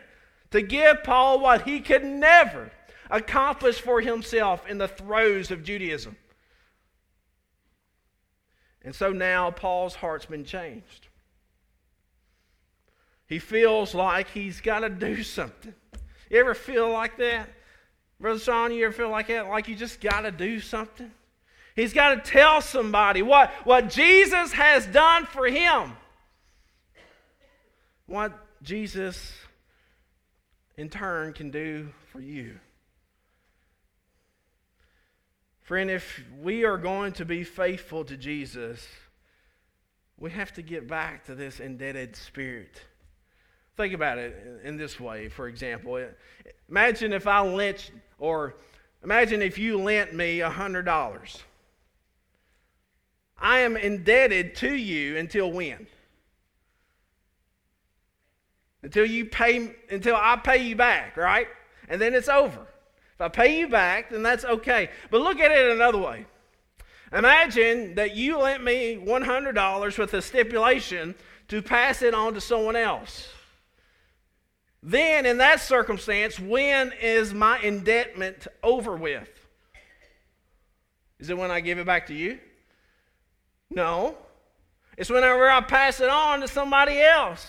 to 0.51 0.61
give 0.61 1.03
Paul 1.03 1.41
what 1.41 1.63
he 1.63 1.81
could 1.81 2.05
never 2.05 2.71
accomplish 3.11 3.81
for 3.81 3.99
himself 3.99 4.65
in 4.65 4.77
the 4.77 4.87
throes 4.87 5.51
of 5.51 5.61
Judaism. 5.61 6.15
And 8.81 8.95
so 8.95 9.11
now 9.11 9.51
Paul's 9.51 9.95
heart's 9.95 10.25
been 10.25 10.45
changed. 10.45 11.06
He 13.27 13.39
feels 13.39 13.93
like 13.93 14.29
he's 14.29 14.61
got 14.61 14.79
to 14.79 14.89
do 14.89 15.21
something. 15.21 15.73
You 16.29 16.39
ever 16.39 16.53
feel 16.53 16.89
like 16.89 17.17
that? 17.17 17.49
Brother 18.19 18.39
Sean, 18.39 18.71
you 18.71 18.85
ever 18.85 18.93
feel 18.93 19.09
like 19.09 19.27
that? 19.27 19.47
Like 19.47 19.67
you 19.67 19.75
just 19.75 20.01
got 20.01 20.21
to 20.21 20.31
do 20.31 20.59
something? 20.59 21.11
He's 21.75 21.93
got 21.93 22.15
to 22.15 22.31
tell 22.31 22.61
somebody 22.61 23.21
what, 23.21 23.51
what 23.63 23.89
Jesus 23.89 24.51
has 24.53 24.87
done 24.87 25.25
for 25.25 25.45
him. 25.45 25.93
What 28.07 28.33
Jesus 28.63 29.33
in 30.77 30.89
turn 30.89 31.33
can 31.33 31.51
do 31.51 31.89
for 32.11 32.19
you. 32.19 32.59
Friend, 35.61 35.91
if 35.91 36.23
we 36.41 36.63
are 36.63 36.77
going 36.77 37.11
to 37.13 37.25
be 37.25 37.43
faithful 37.43 38.05
to 38.05 38.15
Jesus, 38.15 38.87
we 40.17 40.31
have 40.31 40.53
to 40.53 40.61
get 40.61 40.87
back 40.87 41.25
to 41.25 41.35
this 41.35 41.59
indebted 41.59 42.15
spirit. 42.15 42.81
Think 43.77 43.93
about 43.93 44.17
it 44.17 44.61
in 44.63 44.75
this 44.75 44.99
way, 44.99 45.29
for 45.29 45.47
example. 45.47 46.03
Imagine 46.67 47.13
if 47.13 47.27
I 47.27 47.39
lent, 47.41 47.91
or 48.19 48.55
imagine 49.03 49.41
if 49.41 49.57
you 49.57 49.77
lent 49.77 50.13
me 50.13 50.39
$100. 50.39 51.37
I 53.39 53.59
am 53.59 53.77
indebted 53.77 54.55
to 54.55 54.73
you 54.73 55.17
until 55.17 55.51
when? 55.51 55.87
until 58.87 59.05
you 59.05 59.25
pay 59.25 59.75
until 59.89 60.15
I 60.15 60.37
pay 60.37 60.65
you 60.65 60.75
back, 60.75 61.17
right? 61.17 61.47
And 61.89 61.99
then 61.99 62.13
it's 62.13 62.29
over. 62.29 62.61
If 63.15 63.21
I 63.21 63.27
pay 63.27 63.59
you 63.59 63.67
back, 63.67 64.09
then 64.11 64.23
that's 64.23 64.45
okay. 64.45 64.89
But 65.09 65.21
look 65.21 65.39
at 65.39 65.51
it 65.51 65.71
another 65.71 65.97
way. 65.97 66.25
Imagine 67.11 67.95
that 67.95 68.15
you 68.15 68.37
lent 68.37 68.63
me 68.63 68.97
$100 69.03 69.97
with 69.97 70.13
a 70.13 70.21
stipulation 70.21 71.15
to 71.47 71.61
pass 71.61 72.01
it 72.01 72.13
on 72.13 72.33
to 72.33 72.41
someone 72.41 72.75
else. 72.75 73.27
Then, 74.87 75.25
in 75.25 75.39
that 75.39 75.59
circumstance, 75.59 76.39
when 76.39 76.93
is 77.01 77.33
my 77.33 77.59
indebtment 77.59 78.47
over 78.63 78.95
with? 78.95 79.27
Is 81.19 81.29
it 81.29 81.37
when 81.37 81.51
I 81.51 81.59
give 81.59 81.77
it 81.77 81.85
back 81.85 82.07
to 82.07 82.13
you? 82.13 82.39
No. 83.69 84.15
It's 84.97 85.09
whenever 85.09 85.49
I 85.49 85.59
pass 85.59 85.99
it 85.99 86.07
on 86.07 86.39
to 86.39 86.47
somebody 86.47 87.01
else. 87.01 87.45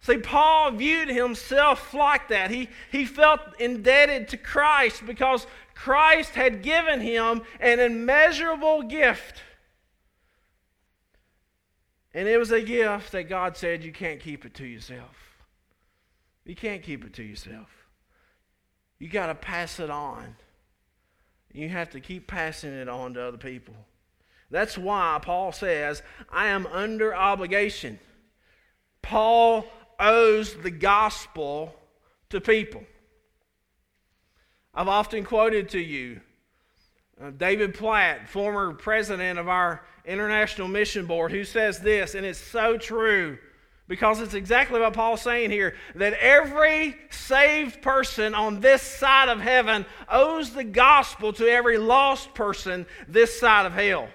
See, 0.00 0.16
Paul 0.16 0.70
viewed 0.70 1.10
himself 1.10 1.92
like 1.92 2.28
that. 2.28 2.50
He, 2.50 2.70
he 2.90 3.04
felt 3.04 3.40
indebted 3.58 4.28
to 4.28 4.38
Christ 4.38 5.04
because 5.04 5.46
Christ 5.74 6.30
had 6.30 6.62
given 6.62 7.02
him 7.02 7.42
an 7.60 7.78
immeasurable 7.78 8.84
gift. 8.84 9.42
And 12.14 12.26
it 12.26 12.38
was 12.38 12.52
a 12.52 12.62
gift 12.62 13.12
that 13.12 13.24
God 13.24 13.58
said 13.58 13.84
you 13.84 13.92
can't 13.92 14.18
keep 14.18 14.46
it 14.46 14.54
to 14.54 14.64
yourself. 14.64 15.21
You 16.44 16.56
can't 16.56 16.82
keep 16.82 17.04
it 17.04 17.12
to 17.14 17.22
yourself. 17.22 17.68
You 18.98 19.08
got 19.08 19.26
to 19.26 19.34
pass 19.34 19.80
it 19.80 19.90
on. 19.90 20.36
You 21.52 21.68
have 21.68 21.90
to 21.90 22.00
keep 22.00 22.26
passing 22.26 22.72
it 22.72 22.88
on 22.88 23.14
to 23.14 23.22
other 23.22 23.38
people. 23.38 23.74
That's 24.50 24.76
why 24.76 25.18
Paul 25.22 25.52
says, 25.52 26.02
I 26.30 26.48
am 26.48 26.66
under 26.66 27.14
obligation. 27.14 27.98
Paul 29.00 29.64
owes 29.98 30.54
the 30.54 30.70
gospel 30.70 31.74
to 32.30 32.40
people. 32.40 32.82
I've 34.74 34.88
often 34.88 35.24
quoted 35.24 35.68
to 35.70 35.80
you 35.80 36.20
uh, 37.22 37.30
David 37.30 37.74
Platt, 37.74 38.28
former 38.28 38.72
president 38.72 39.38
of 39.38 39.48
our 39.48 39.84
International 40.04 40.66
Mission 40.66 41.06
Board, 41.06 41.30
who 41.30 41.44
says 41.44 41.78
this, 41.78 42.14
and 42.14 42.26
it's 42.26 42.38
so 42.38 42.76
true 42.76 43.38
because 43.92 44.22
it's 44.22 44.32
exactly 44.32 44.80
what 44.80 44.94
Paul's 44.94 45.20
saying 45.20 45.50
here 45.50 45.74
that 45.96 46.14
every 46.14 46.96
saved 47.10 47.82
person 47.82 48.34
on 48.34 48.60
this 48.60 48.80
side 48.80 49.28
of 49.28 49.38
heaven 49.38 49.84
owes 50.10 50.54
the 50.54 50.64
gospel 50.64 51.30
to 51.34 51.46
every 51.46 51.76
lost 51.76 52.32
person 52.32 52.86
this 53.06 53.38
side 53.38 53.66
of 53.66 53.74
hell. 53.74 54.08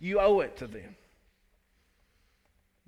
You 0.00 0.20
owe 0.20 0.40
it 0.40 0.58
to 0.58 0.66
them. 0.66 0.96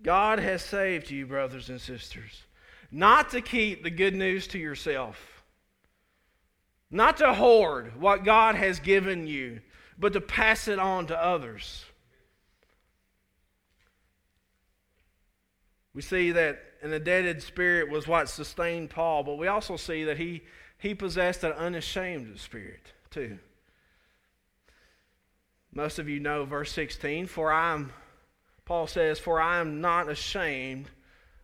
God 0.02 0.38
has 0.38 0.60
saved 0.60 1.10
you, 1.10 1.24
brothers 1.24 1.70
and 1.70 1.80
sisters, 1.80 2.42
not 2.90 3.30
to 3.30 3.40
keep 3.40 3.82
the 3.82 3.90
good 3.90 4.14
news 4.14 4.46
to 4.48 4.58
yourself, 4.58 5.42
not 6.90 7.16
to 7.16 7.32
hoard 7.32 7.98
what 7.98 8.22
God 8.22 8.54
has 8.56 8.80
given 8.80 9.26
you, 9.26 9.62
but 9.98 10.12
to 10.12 10.20
pass 10.20 10.68
it 10.68 10.78
on 10.78 11.06
to 11.06 11.18
others. 11.18 11.86
We 15.94 16.02
see 16.02 16.32
that 16.32 16.60
an 16.82 16.92
indebted 16.92 17.42
spirit 17.42 17.88
was 17.88 18.08
what 18.08 18.28
sustained 18.28 18.90
Paul, 18.90 19.22
but 19.22 19.38
we 19.38 19.46
also 19.46 19.76
see 19.76 20.04
that 20.04 20.18
he, 20.18 20.42
he 20.78 20.94
possessed 20.94 21.44
an 21.44 21.52
unashamed 21.52 22.38
spirit, 22.40 22.92
too. 23.10 23.38
Most 25.72 25.98
of 25.98 26.08
you 26.08 26.20
know 26.20 26.44
verse 26.44 26.72
16, 26.72 27.26
for 27.26 27.52
I 27.52 27.72
am 27.72 27.92
Paul 28.64 28.86
says, 28.86 29.18
For 29.18 29.40
I 29.40 29.60
am 29.60 29.80
not 29.80 30.08
ashamed 30.08 30.90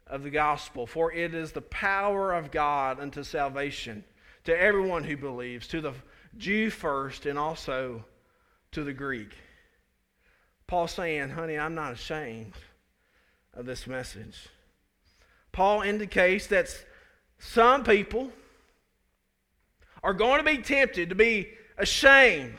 of 0.07 0.23
the 0.23 0.30
gospel, 0.30 0.87
for 0.87 1.12
it 1.12 1.35
is 1.35 1.52
the 1.52 1.61
power 1.61 2.33
of 2.33 2.50
God 2.50 2.99
unto 2.99 3.23
salvation 3.23 4.04
to 4.45 4.59
everyone 4.59 5.04
who 5.04 5.16
believes, 5.16 5.69
to 5.69 5.80
the 5.80 5.92
Jew 6.37 6.71
first 6.71 7.26
and 7.26 7.38
also 7.38 8.04
to 8.73 8.85
the 8.85 8.92
Greek. 8.92 9.37
Paul 10.66 10.88
saying, 10.88 11.30
honey, 11.30 11.59
I'm 11.59 11.75
not 11.75 11.92
ashamed 11.92 12.54
of 13.54 13.66
this 13.66 13.87
message. 13.87 14.49
Paul 15.52 15.83
indicates 15.83 16.47
that 16.49 16.69
some 17.38 17.85
people 17.85 18.30
are 20.02 20.14
going 20.14 20.38
to 20.38 20.45
be 20.45 20.59
tempted 20.59 21.09
to 21.09 21.14
be 21.14 21.49
ashamed 21.76 22.57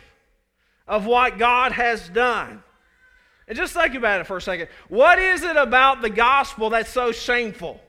of 0.87 1.05
what 1.05 1.37
God 1.37 1.71
has 1.71 2.09
done. 2.09 2.63
And 3.47 3.57
just 3.57 3.73
think 3.73 3.95
about 3.95 4.21
it 4.21 4.27
for 4.27 4.37
a 4.37 4.41
second. 4.41 4.67
What 4.89 5.19
is 5.19 5.43
it 5.43 5.55
about 5.55 6.01
the 6.01 6.09
gospel 6.09 6.69
that's 6.69 6.89
so 6.89 7.11
shameful? 7.11 7.81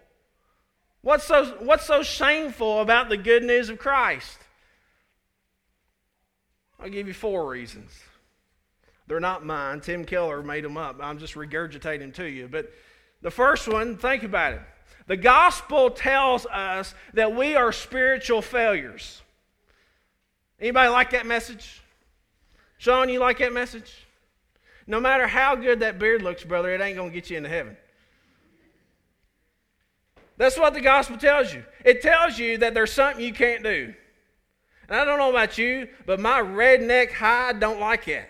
What's 1.03 1.25
so, 1.25 1.57
what's 1.61 1.85
so 1.85 2.03
shameful 2.03 2.81
about 2.81 3.09
the 3.09 3.17
good 3.17 3.43
news 3.43 3.69
of 3.69 3.79
Christ? 3.79 4.39
I'll 6.79 6.91
give 6.91 7.07
you 7.07 7.15
four 7.15 7.49
reasons. 7.49 7.93
They're 9.07 9.21
not 9.21 9.45
mine. 9.45 9.81
Tim 9.81 10.05
Keller 10.05 10.43
made 10.43 10.65
them 10.65 10.77
up. 10.77 10.97
I'm 11.01 11.19
just 11.19 11.35
regurgitating 11.35 12.15
to 12.15 12.25
you. 12.25 12.49
But 12.51 12.73
the 13.23 13.31
first 13.31 13.67
one, 13.69 13.97
think 13.97 14.23
about 14.23 14.55
it. 14.55 14.61
The 15.07 15.17
gospel 15.17 15.91
tells 15.91 16.47
us 16.47 16.95
that 17.15 17.35
we 17.35 17.55
are 17.57 17.73
spiritual 17.73 18.43
failures. 18.43 19.23
Anybody 20.61 20.91
like 20.91 21.11
that 21.11 21.27
message? 21.27 21.83
Sean, 22.79 23.09
you 23.09 23.19
like 23.19 23.39
that 23.39 23.53
message? 23.53 24.07
No 24.87 25.01
matter 25.01 25.27
how 25.27 25.55
good 25.55 25.81
that 25.81 25.99
beard 25.99 26.23
looks, 26.23 26.45
brother, 26.45 26.73
it 26.75 26.81
ain't 26.81 26.97
going 26.97 27.11
to 27.11 27.15
get 27.15 27.31
you 27.31 27.37
into 27.37 27.49
heaven. 27.49 27.77
That's 30.37 30.59
what 30.59 30.75
the 30.75 30.81
gospel 30.81 31.17
tells 31.17 31.53
you. 31.53 31.65
It 31.85 32.03
tells 32.03 32.39
you 32.39 32.59
that 32.59 32.75
there's 32.75 32.93
something 32.93 33.25
you 33.25 33.33
can't 33.33 33.63
do. 33.63 33.95
And 34.89 35.01
I 35.01 35.05
don't 35.05 35.19
know 35.19 35.31
about 35.31 35.59
you, 35.59 35.89
but 36.07 36.19
my 36.21 36.41
redneck 36.41 37.13
hide 37.13 37.61
don't 37.61 37.79
like 37.81 38.09
it. 38.09 38.29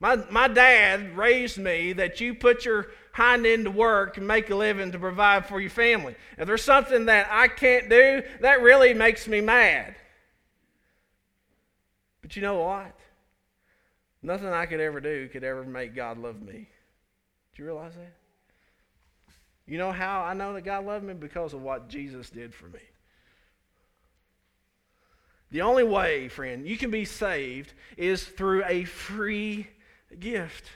My, 0.00 0.16
my 0.30 0.48
dad 0.48 1.16
raised 1.16 1.58
me 1.58 1.92
that 1.92 2.20
you 2.20 2.34
put 2.34 2.64
your 2.64 2.88
hind 3.12 3.44
end 3.44 3.66
to 3.66 3.70
work 3.70 4.16
and 4.16 4.26
make 4.26 4.48
a 4.48 4.54
living 4.54 4.92
to 4.92 4.98
provide 4.98 5.46
for 5.46 5.60
your 5.60 5.70
family. 5.70 6.16
If 6.38 6.46
there's 6.46 6.64
something 6.64 7.04
that 7.06 7.28
I 7.30 7.48
can't 7.48 7.90
do, 7.90 8.22
that 8.40 8.62
really 8.62 8.94
makes 8.94 9.28
me 9.28 9.42
mad. 9.42 9.94
But 12.22 12.34
you 12.34 12.42
know 12.42 12.60
what? 12.60 12.98
Nothing 14.22 14.48
I 14.48 14.66
could 14.66 14.80
ever 14.80 15.00
do 15.00 15.28
could 15.28 15.44
ever 15.44 15.64
make 15.64 15.94
God 15.94 16.18
love 16.18 16.40
me. 16.40 16.68
Do 17.54 17.62
you 17.62 17.64
realize 17.64 17.94
that? 17.94 18.14
You 19.66 19.78
know 19.78 19.92
how 19.92 20.22
I 20.22 20.34
know 20.34 20.54
that 20.54 20.62
God 20.62 20.86
loved 20.86 21.04
me? 21.04 21.14
Because 21.14 21.52
of 21.52 21.60
what 21.62 21.88
Jesus 21.88 22.30
did 22.30 22.54
for 22.54 22.66
me. 22.66 22.80
The 25.50 25.62
only 25.62 25.84
way, 25.84 26.28
friend, 26.28 26.66
you 26.66 26.76
can 26.76 26.90
be 26.90 27.04
saved 27.04 27.72
is 27.96 28.24
through 28.24 28.64
a 28.64 28.84
free 28.84 29.68
gift. 30.18 30.66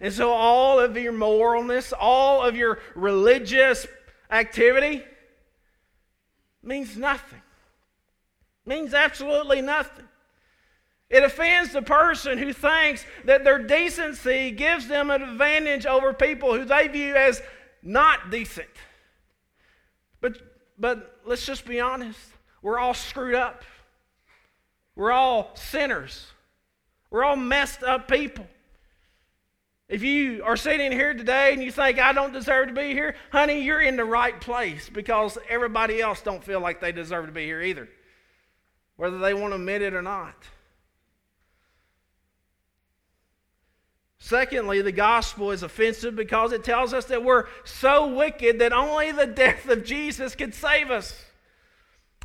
And 0.00 0.12
so 0.12 0.32
all 0.32 0.80
of 0.80 0.96
your 0.96 1.12
moralness, 1.12 1.92
all 1.98 2.42
of 2.42 2.56
your 2.56 2.80
religious 2.94 3.86
activity 4.30 5.04
means 6.62 6.96
nothing. 6.96 7.40
Means 8.66 8.94
absolutely 8.94 9.60
nothing. 9.60 10.06
It 11.10 11.22
offends 11.22 11.72
the 11.72 11.82
person 11.82 12.38
who 12.38 12.52
thinks 12.52 13.04
that 13.24 13.44
their 13.44 13.58
decency 13.58 14.50
gives 14.50 14.88
them 14.88 15.10
an 15.10 15.22
advantage 15.22 15.86
over 15.86 16.12
people 16.12 16.54
who 16.54 16.64
they 16.64 16.88
view 16.88 17.14
as 17.14 17.40
not 17.82 18.30
decent. 18.30 18.66
But, 20.20 20.38
but 20.78 21.20
let's 21.24 21.44
just 21.44 21.66
be 21.66 21.78
honest. 21.78 22.18
We're 22.62 22.78
all 22.78 22.94
screwed 22.94 23.34
up. 23.34 23.62
We're 24.96 25.12
all 25.12 25.50
sinners. 25.54 26.26
We're 27.10 27.24
all 27.24 27.36
messed 27.36 27.82
up 27.82 28.08
people. 28.08 28.46
If 29.88 30.02
you 30.02 30.42
are 30.44 30.56
sitting 30.56 30.92
here 30.92 31.12
today 31.12 31.52
and 31.52 31.62
you 31.62 31.70
think 31.70 31.98
I 31.98 32.12
don't 32.12 32.32
deserve 32.32 32.68
to 32.68 32.74
be 32.74 32.92
here, 32.92 33.16
honey, 33.30 33.62
you're 33.62 33.82
in 33.82 33.96
the 33.96 34.04
right 34.04 34.40
place 34.40 34.88
because 34.88 35.36
everybody 35.48 36.00
else 36.00 36.22
don't 36.22 36.42
feel 36.42 36.60
like 36.60 36.80
they 36.80 36.92
deserve 36.92 37.26
to 37.26 37.32
be 37.32 37.44
here 37.44 37.60
either, 37.60 37.88
whether 38.96 39.18
they 39.18 39.34
want 39.34 39.52
to 39.52 39.56
admit 39.56 39.82
it 39.82 39.92
or 39.92 40.02
not. 40.02 40.34
Secondly, 44.18 44.80
the 44.80 44.90
gospel 44.90 45.50
is 45.50 45.62
offensive 45.62 46.16
because 46.16 46.52
it 46.52 46.64
tells 46.64 46.94
us 46.94 47.04
that 47.06 47.22
we're 47.22 47.44
so 47.64 48.06
wicked 48.06 48.58
that 48.60 48.72
only 48.72 49.12
the 49.12 49.26
death 49.26 49.68
of 49.68 49.84
Jesus 49.84 50.34
could 50.34 50.54
save 50.54 50.90
us. 50.90 51.26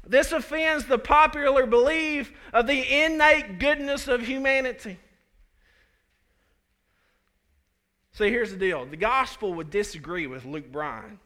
This 0.07 0.31
offends 0.31 0.85
the 0.85 0.97
popular 0.97 1.65
belief 1.65 2.31
of 2.53 2.67
the 2.67 3.03
innate 3.03 3.59
goodness 3.59 4.07
of 4.07 4.21
humanity. 4.21 4.97
See, 8.19 8.29
here's 8.29 8.51
the 8.51 8.57
deal 8.57 8.85
the 8.85 8.97
gospel 8.97 9.53
would 9.53 9.69
disagree 9.69 10.27
with 10.27 10.43
Luke 10.43 10.69
Bryan, 10.73 11.19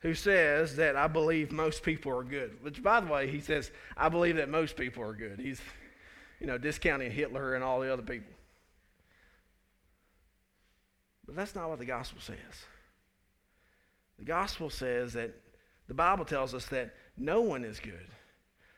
who 0.00 0.12
says 0.12 0.74
that 0.74 0.96
I 0.96 1.06
believe 1.06 1.52
most 1.52 1.84
people 1.84 2.10
are 2.10 2.24
good. 2.24 2.60
Which, 2.64 2.82
by 2.82 2.98
the 2.98 3.06
way, 3.06 3.30
he 3.30 3.38
says, 3.38 3.70
I 3.96 4.08
believe 4.08 4.34
that 4.36 4.48
most 4.48 4.76
people 4.76 5.04
are 5.04 5.12
good. 5.12 5.38
He's, 5.38 5.60
you 6.40 6.48
know, 6.48 6.58
discounting 6.58 7.12
Hitler 7.12 7.54
and 7.54 7.62
all 7.62 7.78
the 7.78 7.92
other 7.92 8.02
people. 8.02 8.34
But 11.26 11.36
that's 11.36 11.54
not 11.54 11.68
what 11.68 11.78
the 11.78 11.84
gospel 11.84 12.20
says. 12.20 12.36
The 14.18 14.24
gospel 14.24 14.68
says 14.68 15.12
that 15.12 15.32
the 15.86 15.94
Bible 15.94 16.24
tells 16.24 16.54
us 16.54 16.66
that 16.66 16.92
no 17.16 17.40
one 17.40 17.62
is 17.62 17.78
good. 17.78 18.08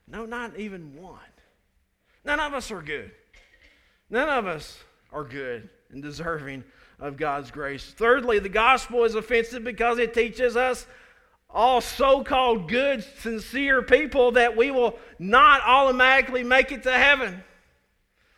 No, 0.07 0.27
not 0.27 0.59
even 0.59 1.01
one. 1.01 1.19
None 2.27 2.41
of 2.41 2.53
us 2.53 2.71
are 2.71 2.83
good. 2.83 3.11
None 4.11 4.29
of 4.29 4.47
us 4.47 4.79
are 5.11 5.25
good 5.25 5.71
and 5.91 6.03
deserving 6.03 6.65
of 6.99 7.17
God's 7.17 7.51
grace. 7.51 7.93
Thirdly, 7.97 8.39
the 8.39 8.49
gospel 8.49 9.05
is 9.05 9.15
offensive 9.15 9.65
because 9.65 9.99
it 9.99 10.15
teaches 10.15 10.57
us, 10.57 10.87
all 11.51 11.81
so 11.81 12.25
called 12.25 12.69
good, 12.69 13.05
sincere 13.21 13.83
people, 13.83 14.33
that 14.33 14.57
we 14.57 14.71
will 14.71 14.99
not 15.19 15.63
automatically 15.65 16.43
make 16.43 16.73
it 16.73 16.83
to 16.83 16.93
heaven. 16.93 17.45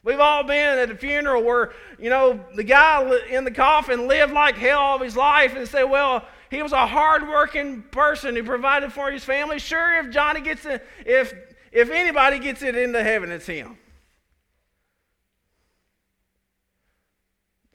We've 0.04 0.20
all 0.20 0.44
been 0.44 0.78
at 0.78 0.90
a 0.90 0.96
funeral 0.96 1.42
where, 1.42 1.72
you 1.98 2.11
know, 2.11 2.38
the 2.54 2.62
guy 2.62 3.18
in 3.28 3.44
the 3.44 3.50
coffin 3.50 4.06
lived 4.06 4.32
like 4.32 4.56
hell 4.56 4.78
all 4.78 4.98
his 4.98 5.16
life 5.16 5.56
and 5.56 5.66
said, 5.66 5.85
well, 5.85 6.24
he 6.50 6.62
was 6.62 6.72
a 6.72 6.87
hardworking 6.87 7.82
person 7.90 8.37
who 8.37 8.44
provided 8.44 8.92
for 8.92 9.11
his 9.11 9.24
family. 9.24 9.59
Sure, 9.59 9.98
if 9.98 10.12
Johnny 10.12 10.40
gets 10.40 10.64
it, 10.64 10.87
if 11.04 11.35
if 11.72 11.90
anybody 11.90 12.38
gets 12.38 12.62
it 12.62 12.76
into 12.76 13.02
heaven, 13.02 13.30
it's 13.30 13.46
him. 13.46 13.76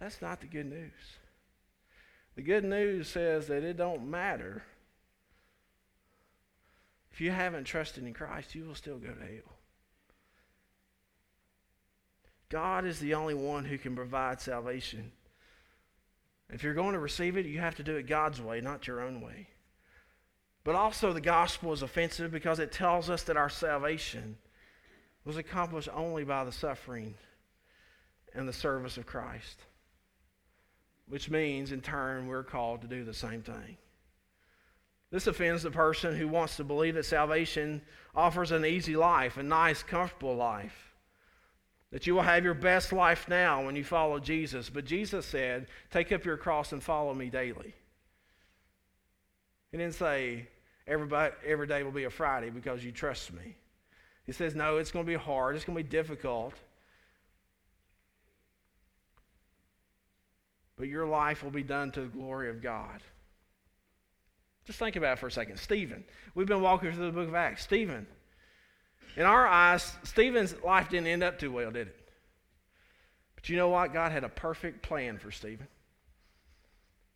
That's 0.02 0.22
not 0.22 0.42
the 0.42 0.48
good 0.48 0.66
news. 0.66 0.92
The 2.36 2.42
good 2.42 2.66
news 2.66 3.08
says 3.08 3.48
that 3.48 3.64
it 3.64 3.78
don't 3.78 4.10
matter. 4.10 4.64
If 7.14 7.22
you 7.22 7.30
haven't 7.30 7.66
trusted 7.66 8.04
in 8.04 8.14
Christ, 8.14 8.56
you 8.56 8.66
will 8.66 8.74
still 8.74 8.98
go 8.98 9.14
to 9.14 9.22
hell. 9.22 9.54
God 12.50 12.86
is 12.86 13.00
the 13.00 13.14
only 13.14 13.36
one 13.36 13.64
who 13.64 13.78
can 13.78 13.96
provide 13.96 14.42
salvation. 14.42 15.12
If 16.50 16.64
you're 16.64 16.74
going 16.74 16.94
to 16.94 17.00
receive 17.00 17.38
it, 17.38 17.46
you 17.46 17.60
have 17.60 17.76
to 17.76 17.84
do 17.84 17.96
it 17.96 18.08
God's 18.08 18.42
way, 18.42 18.60
not 18.60 18.88
your 18.88 19.02
own 19.02 19.22
way. 19.22 19.50
But 20.64 20.76
also, 20.76 21.14
the 21.14 21.22
gospel 21.22 21.74
is 21.74 21.84
offensive 21.84 22.32
because 22.32 22.60
it 22.60 22.72
tells 22.72 23.10
us 23.10 23.24
that 23.24 23.38
our 23.38 23.50
salvation 23.50 24.38
was 25.26 25.38
accomplished 25.38 25.90
only 25.94 26.24
by 26.24 26.44
the 26.44 26.52
suffering 26.52 27.14
and 28.34 28.48
the 28.48 28.54
service 28.54 28.98
of 28.98 29.06
Christ, 29.06 29.60
which 31.12 31.30
means, 31.30 31.74
in 31.74 31.82
turn, 31.82 32.28
we're 32.28 32.42
called 32.42 32.82
to 32.82 32.88
do 32.88 33.04
the 33.04 33.14
same 33.14 33.42
thing. 33.42 33.76
This 35.12 35.28
offends 35.28 35.62
the 35.62 35.72
person 35.72 36.16
who 36.16 36.30
wants 36.30 36.56
to 36.56 36.64
believe 36.64 36.96
that 36.96 37.04
salvation 37.04 37.82
offers 38.16 38.54
an 38.54 38.66
easy 38.66 38.96
life, 38.96 39.36
a 39.36 39.44
nice, 39.44 39.84
comfortable 39.84 40.38
life. 40.38 40.94
That 41.92 42.08
you 42.08 42.16
will 42.16 42.22
have 42.22 42.46
your 42.46 42.54
best 42.54 42.94
life 42.94 43.28
now 43.28 43.66
when 43.66 43.76
you 43.76 43.84
follow 43.84 44.20
Jesus. 44.20 44.70
But 44.70 44.86
Jesus 44.86 45.26
said, 45.26 45.68
Take 45.92 46.14
up 46.14 46.24
your 46.24 46.38
cross 46.38 46.72
and 46.72 46.82
follow 46.82 47.14
me 47.14 47.30
daily. 47.30 47.76
He 49.70 49.78
didn't 49.78 49.96
say, 49.96 50.48
Everybody, 50.88 51.34
every 51.46 51.68
day 51.68 51.84
will 51.84 51.92
be 51.92 52.06
a 52.06 52.10
Friday 52.10 52.50
because 52.50 52.86
you 52.86 52.94
trust 52.94 53.34
me. 53.34 53.58
He 54.26 54.32
says, 54.32 54.56
No, 54.56 54.78
it's 54.78 54.92
going 54.92 55.06
to 55.06 55.12
be 55.12 55.18
hard, 55.18 55.58
it's 55.58 55.66
going 55.66 55.78
to 55.78 55.84
be 55.84 55.90
difficult. 55.90 56.54
But 60.82 60.90
your 60.90 61.06
life 61.06 61.44
will 61.44 61.52
be 61.52 61.62
done 61.62 61.92
to 61.92 62.02
the 62.02 62.08
glory 62.08 62.50
of 62.50 62.60
God. 62.60 63.04
Just 64.66 64.80
think 64.80 64.96
about 64.96 65.14
it 65.14 65.20
for 65.20 65.28
a 65.28 65.32
second. 65.32 65.58
Stephen. 65.58 66.04
We've 66.34 66.48
been 66.48 66.64
walking 66.64 66.92
through 66.92 67.06
the 67.06 67.12
book 67.12 67.28
of 67.28 67.36
Acts. 67.36 67.62
Stephen 67.62 68.08
in 69.16 69.24
our 69.24 69.46
eyes, 69.46 69.94
Stephen's 70.02 70.56
life 70.64 70.90
didn't 70.90 71.06
end 71.06 71.22
up 71.22 71.38
too 71.38 71.52
well, 71.52 71.70
did 71.70 71.90
it? 71.90 72.10
But 73.36 73.48
you 73.48 73.58
know 73.58 73.70
what? 73.70 73.94
God 73.94 74.12
had 74.12 74.24
a 74.24 74.30
perfect 74.30 74.82
plan 74.82 75.20
for 75.20 75.30
Stephen. 75.30 75.68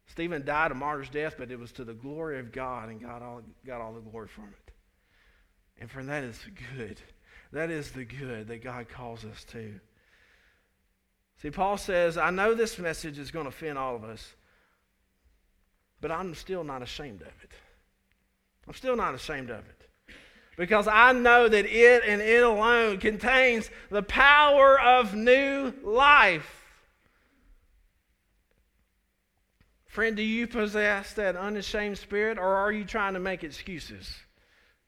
Stephen 0.06 0.46
died 0.46 0.70
a 0.70 0.76
martyr's 0.76 1.10
death, 1.10 1.34
but 1.36 1.50
it 1.50 1.58
was 1.58 1.72
to 1.72 1.84
the 1.84 1.96
glory 1.96 2.38
of 2.38 2.52
God, 2.52 2.90
and 2.90 3.02
God 3.02 3.24
all, 3.24 3.42
got 3.66 3.82
all 3.82 3.94
the 3.94 4.00
glory 4.00 4.28
from 4.28 4.44
it. 4.44 4.74
And 5.80 5.90
friend, 5.90 6.08
that 6.10 6.24
is 6.24 6.40
good. 6.78 7.02
That 7.52 7.72
is 7.72 7.90
the 7.94 8.06
good 8.06 8.48
that 8.50 8.64
God 8.64 8.90
calls 8.90 9.26
us 9.26 9.44
to. 9.46 9.80
See, 11.42 11.52
Paul 11.52 11.78
says, 11.78 12.18
I 12.18 12.30
know 12.30 12.54
this 12.54 12.80
message 12.80 13.20
is 13.20 13.32
going 13.32 13.46
to 13.46 13.50
offend 13.50 13.78
all 13.78 13.96
of 13.96 14.04
us, 14.04 14.34
but 16.02 16.12
I'm 16.12 16.34
still 16.36 16.64
not 16.64 16.82
ashamed 16.82 17.22
of 17.22 17.28
it. 17.28 17.52
I'm 18.68 18.74
still 18.74 18.96
not 18.96 19.14
ashamed 19.14 19.50
of 19.50 19.60
it 19.60 19.86
because 20.58 20.88
I 20.88 21.12
know 21.12 21.48
that 21.48 21.66
it 21.66 22.04
and 22.06 22.22
it 22.22 22.44
alone 22.44 22.98
contains 23.00 23.70
the 23.90 24.04
power 24.04 24.80
of 24.80 25.14
new 25.14 25.74
life. 25.84 26.64
Friend, 29.88 30.16
do 30.16 30.24
you 30.24 30.48
possess 30.48 31.14
that 31.14 31.38
unashamed 31.38 31.98
spirit, 31.98 32.38
or 32.38 32.56
are 32.56 32.72
you 32.72 32.84
trying 32.84 33.14
to 33.14 33.20
make 33.20 33.44
excuses 33.44 34.14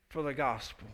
for 0.10 0.22
the 0.22 0.34
gospel? 0.34 0.88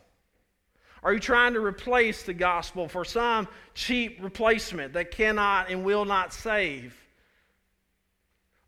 Are 1.04 1.14
you 1.14 1.20
trying 1.20 1.54
to 1.54 1.60
replace 1.60 2.24
the 2.24 2.34
gospel 2.34 2.88
for 2.88 3.04
some 3.04 3.48
cheap 3.74 4.20
replacement 4.22 4.94
that 4.94 5.12
cannot 5.12 5.70
and 5.70 5.84
will 5.84 6.06
not 6.06 6.34
save? 6.34 6.96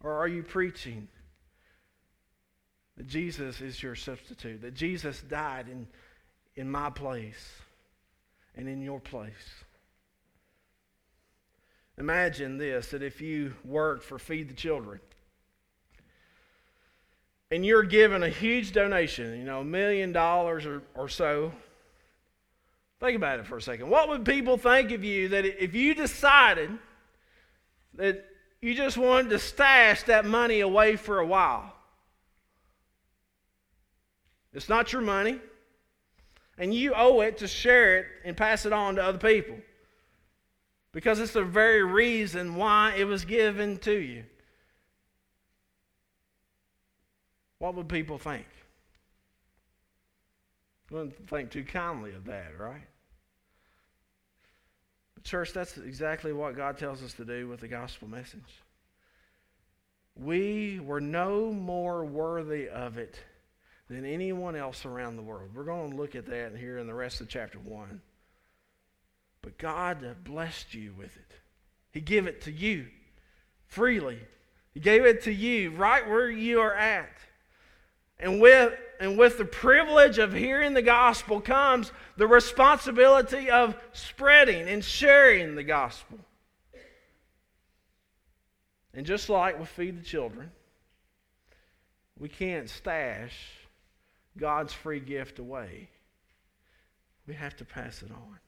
Or 0.03 0.13
are 0.13 0.27
you 0.27 0.43
preaching 0.43 1.07
that 2.97 3.07
Jesus 3.07 3.61
is 3.61 3.81
your 3.81 3.95
substitute, 3.95 4.61
that 4.61 4.73
Jesus 4.73 5.21
died 5.21 5.67
in, 5.67 5.87
in 6.55 6.69
my 6.69 6.89
place 6.89 7.53
and 8.55 8.67
in 8.67 8.81
your 8.81 8.99
place. 8.99 9.63
Imagine 11.97 12.57
this 12.57 12.87
that 12.87 13.03
if 13.03 13.21
you 13.21 13.53
worked 13.63 14.03
for 14.03 14.19
Feed 14.19 14.49
the 14.49 14.53
Children 14.53 14.99
and 17.51 17.65
you're 17.65 17.83
given 17.83 18.23
a 18.23 18.29
huge 18.29 18.71
donation, 18.71 19.37
you 19.37 19.45
know, 19.45 19.61
a 19.61 19.65
million 19.65 20.11
dollars 20.11 20.65
or 20.95 21.09
so, 21.09 21.51
think 22.99 23.15
about 23.15 23.39
it 23.39 23.45
for 23.45 23.57
a 23.57 23.61
second. 23.61 23.89
What 23.89 24.09
would 24.09 24.25
people 24.25 24.57
think 24.57 24.91
of 24.91 25.03
you 25.03 25.29
that 25.29 25.45
if 25.45 25.75
you 25.75 25.93
decided 25.93 26.71
that 27.95 28.25
you 28.61 28.73
just 28.73 28.97
wanted 28.97 29.29
to 29.29 29.39
stash 29.39 30.03
that 30.03 30.25
money 30.25 30.61
away 30.61 30.95
for 30.95 31.19
a 31.19 31.25
while? 31.25 31.73
It's 34.53 34.69
not 34.69 34.93
your 34.93 35.01
money, 35.01 35.39
and 36.57 36.73
you 36.73 36.93
owe 36.95 37.19
it 37.21 37.39
to 37.39 37.47
share 37.47 37.97
it 37.99 38.05
and 38.23 38.37
pass 38.37 38.65
it 38.65 38.71
on 38.71 38.95
to 38.95 39.03
other 39.03 39.17
people 39.17 39.57
because 40.93 41.19
it's 41.19 41.33
the 41.33 41.43
very 41.43 41.83
reason 41.83 42.55
why 42.55 42.93
it 42.97 43.03
was 43.03 43.25
given 43.25 43.77
to 43.79 43.91
you. 43.91 44.23
What 47.59 47.75
would 47.75 47.89
people 47.89 48.17
think? 48.17 48.45
Wouldn't 50.91 51.27
think 51.29 51.51
too 51.51 51.63
kindly 51.63 52.13
of 52.13 52.25
that, 52.25 52.59
right? 52.59 52.87
But 55.15 55.23
church, 55.23 55.51
that's 55.53 55.77
exactly 55.77 56.31
what 56.31 56.55
God 56.55 56.77
tells 56.77 57.01
us 57.01 57.13
to 57.13 57.25
do 57.25 57.47
with 57.47 57.61
the 57.61 57.67
gospel 57.67 58.07
message. 58.07 58.61
We 60.15 60.79
were 60.79 61.01
no 61.01 61.51
more 61.51 62.05
worthy 62.05 62.69
of 62.69 62.97
it 62.97 63.19
than 63.89 64.05
anyone 64.05 64.55
else 64.55 64.85
around 64.85 65.15
the 65.15 65.21
world. 65.21 65.49
We're 65.53 65.63
going 65.63 65.91
to 65.91 65.97
look 65.97 66.15
at 66.15 66.27
that 66.27 66.55
here 66.55 66.77
in 66.77 66.87
the 66.87 66.93
rest 66.93 67.21
of 67.21 67.27
chapter 67.27 67.59
1. 67.59 68.01
But 69.41 69.57
God 69.57 70.03
blessed 70.23 70.73
you 70.73 70.93
with 70.97 71.15
it. 71.17 71.31
He 71.91 72.01
gave 72.01 72.27
it 72.27 72.41
to 72.41 72.51
you 72.51 72.87
freely. 73.67 74.19
He 74.73 74.79
gave 74.79 75.05
it 75.05 75.23
to 75.23 75.31
you 75.31 75.71
right 75.71 76.07
where 76.07 76.29
you 76.29 76.61
are 76.61 76.73
at. 76.73 77.17
And 78.19 78.41
with, 78.41 78.73
and 78.99 79.17
with 79.17 79.37
the 79.37 79.45
privilege 79.45 80.17
of 80.17 80.33
hearing 80.33 80.73
the 80.73 80.81
gospel 80.81 81.41
comes 81.41 81.91
the 82.17 82.27
responsibility 82.27 83.49
of 83.49 83.75
spreading 83.93 84.67
and 84.67 84.83
sharing 84.83 85.55
the 85.55 85.63
gospel. 85.63 86.19
And 88.93 89.05
just 89.05 89.29
like 89.29 89.59
we 89.59 89.65
feed 89.65 89.99
the 89.99 90.05
children, 90.05 90.51
we 92.17 92.29
can't 92.29 92.69
stash 92.69 93.35
God's 94.37 94.73
free 94.73 95.01
gift 95.01 95.39
away. 95.39 95.89
We 97.27 97.33
have 97.33 97.57
to 97.57 97.65
pass 97.65 98.01
it 98.01 98.11
on. 98.11 98.39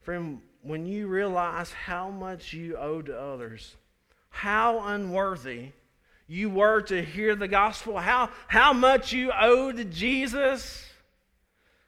Friend, 0.00 0.40
when 0.62 0.86
you 0.86 1.08
realize 1.08 1.72
how 1.72 2.08
much 2.08 2.52
you 2.54 2.76
owe 2.76 3.02
to 3.02 3.18
others, 3.18 3.76
how 4.30 4.80
unworthy 4.80 5.72
you 6.28 6.50
were 6.50 6.82
to 6.82 7.02
hear 7.02 7.34
the 7.34 7.48
gospel, 7.48 7.98
how, 7.98 8.30
how 8.46 8.72
much 8.72 9.12
you 9.12 9.32
owe 9.32 9.72
to 9.72 9.84
Jesus 9.84 10.86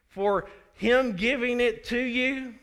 for 0.09 0.48
Him 0.74 1.14
giving 1.14 1.61
it 1.61 1.85
to 1.85 1.98
you, 1.98 2.55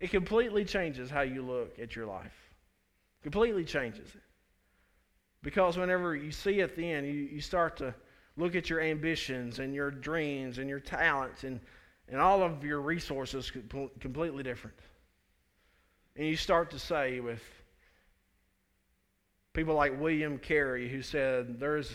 it 0.00 0.10
completely 0.10 0.64
changes 0.64 1.10
how 1.10 1.20
you 1.20 1.42
look 1.42 1.78
at 1.78 1.94
your 1.94 2.06
life. 2.06 2.32
Completely 3.22 3.64
changes 3.64 4.08
it. 4.14 4.22
Because 5.42 5.76
whenever 5.76 6.16
you 6.16 6.32
see 6.32 6.60
it 6.60 6.74
then, 6.74 7.04
you, 7.04 7.12
you 7.12 7.40
start 7.40 7.76
to 7.76 7.94
look 8.36 8.56
at 8.56 8.68
your 8.68 8.80
ambitions 8.80 9.58
and 9.60 9.74
your 9.74 9.90
dreams 9.90 10.58
and 10.58 10.68
your 10.68 10.80
talents 10.80 11.44
and 11.44 11.60
and 12.08 12.20
all 12.20 12.42
of 12.42 12.64
your 12.64 12.80
resources 12.80 13.50
completely 14.00 14.42
different. 14.42 14.76
And 16.16 16.26
you 16.26 16.36
start 16.36 16.70
to 16.70 16.78
say 16.78 17.20
with 17.20 17.42
people 19.54 19.74
like 19.74 19.98
William 19.98 20.38
Carey, 20.38 20.88
who 20.88 21.00
said, 21.00 21.58
There's 21.58 21.90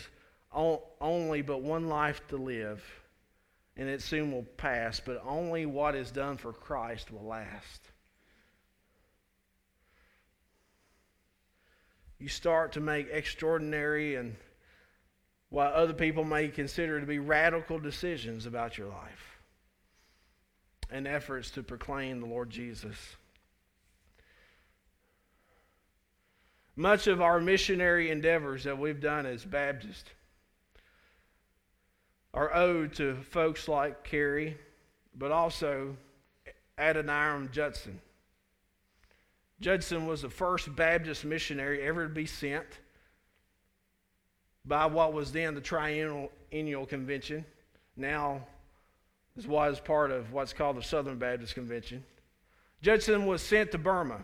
only 0.52 1.42
but 1.42 1.62
one 1.62 1.88
life 1.88 2.20
to 2.28 2.36
live, 2.36 2.82
and 3.76 3.88
it 3.88 4.02
soon 4.02 4.32
will 4.32 4.46
pass, 4.56 4.98
but 4.98 5.22
only 5.24 5.66
what 5.66 5.94
is 5.94 6.10
done 6.10 6.36
for 6.38 6.52
Christ 6.52 7.12
will 7.12 7.26
last. 7.26 7.80
You 12.18 12.28
start 12.28 12.72
to 12.72 12.80
make 12.80 13.08
extraordinary 13.10 14.16
and 14.16 14.36
what 15.48 15.72
other 15.72 15.94
people 15.94 16.24
may 16.24 16.48
consider 16.48 17.00
to 17.00 17.06
be 17.06 17.18
radical 17.18 17.78
decisions 17.78 18.46
about 18.46 18.76
your 18.76 18.88
life 18.88 19.38
and 20.90 21.06
efforts 21.06 21.50
to 21.52 21.62
proclaim 21.62 22.20
the 22.20 22.26
Lord 22.26 22.50
Jesus. 22.50 22.96
Much 26.80 27.08
of 27.08 27.20
our 27.20 27.38
missionary 27.38 28.10
endeavors 28.10 28.64
that 28.64 28.78
we've 28.78 29.02
done 29.02 29.26
as 29.26 29.44
Baptists 29.44 30.08
are 32.32 32.54
owed 32.54 32.94
to 32.94 33.16
folks 33.16 33.68
like 33.68 34.02
Carey, 34.02 34.56
but 35.14 35.30
also 35.30 35.94
Adoniram 36.78 37.50
Judson. 37.52 38.00
Judson 39.60 40.06
was 40.06 40.22
the 40.22 40.30
first 40.30 40.74
Baptist 40.74 41.26
missionary 41.26 41.82
ever 41.82 42.08
to 42.08 42.14
be 42.14 42.24
sent 42.24 42.64
by 44.64 44.86
what 44.86 45.12
was 45.12 45.32
then 45.32 45.54
the 45.54 45.60
Triennial 45.60 46.86
Convention, 46.86 47.44
now 47.94 48.40
this 49.36 49.46
was 49.46 49.78
part 49.80 50.10
of 50.10 50.32
what's 50.32 50.54
called 50.54 50.78
the 50.78 50.82
Southern 50.82 51.18
Baptist 51.18 51.52
Convention. 51.52 52.02
Judson 52.80 53.26
was 53.26 53.42
sent 53.42 53.70
to 53.72 53.76
Burma, 53.76 54.22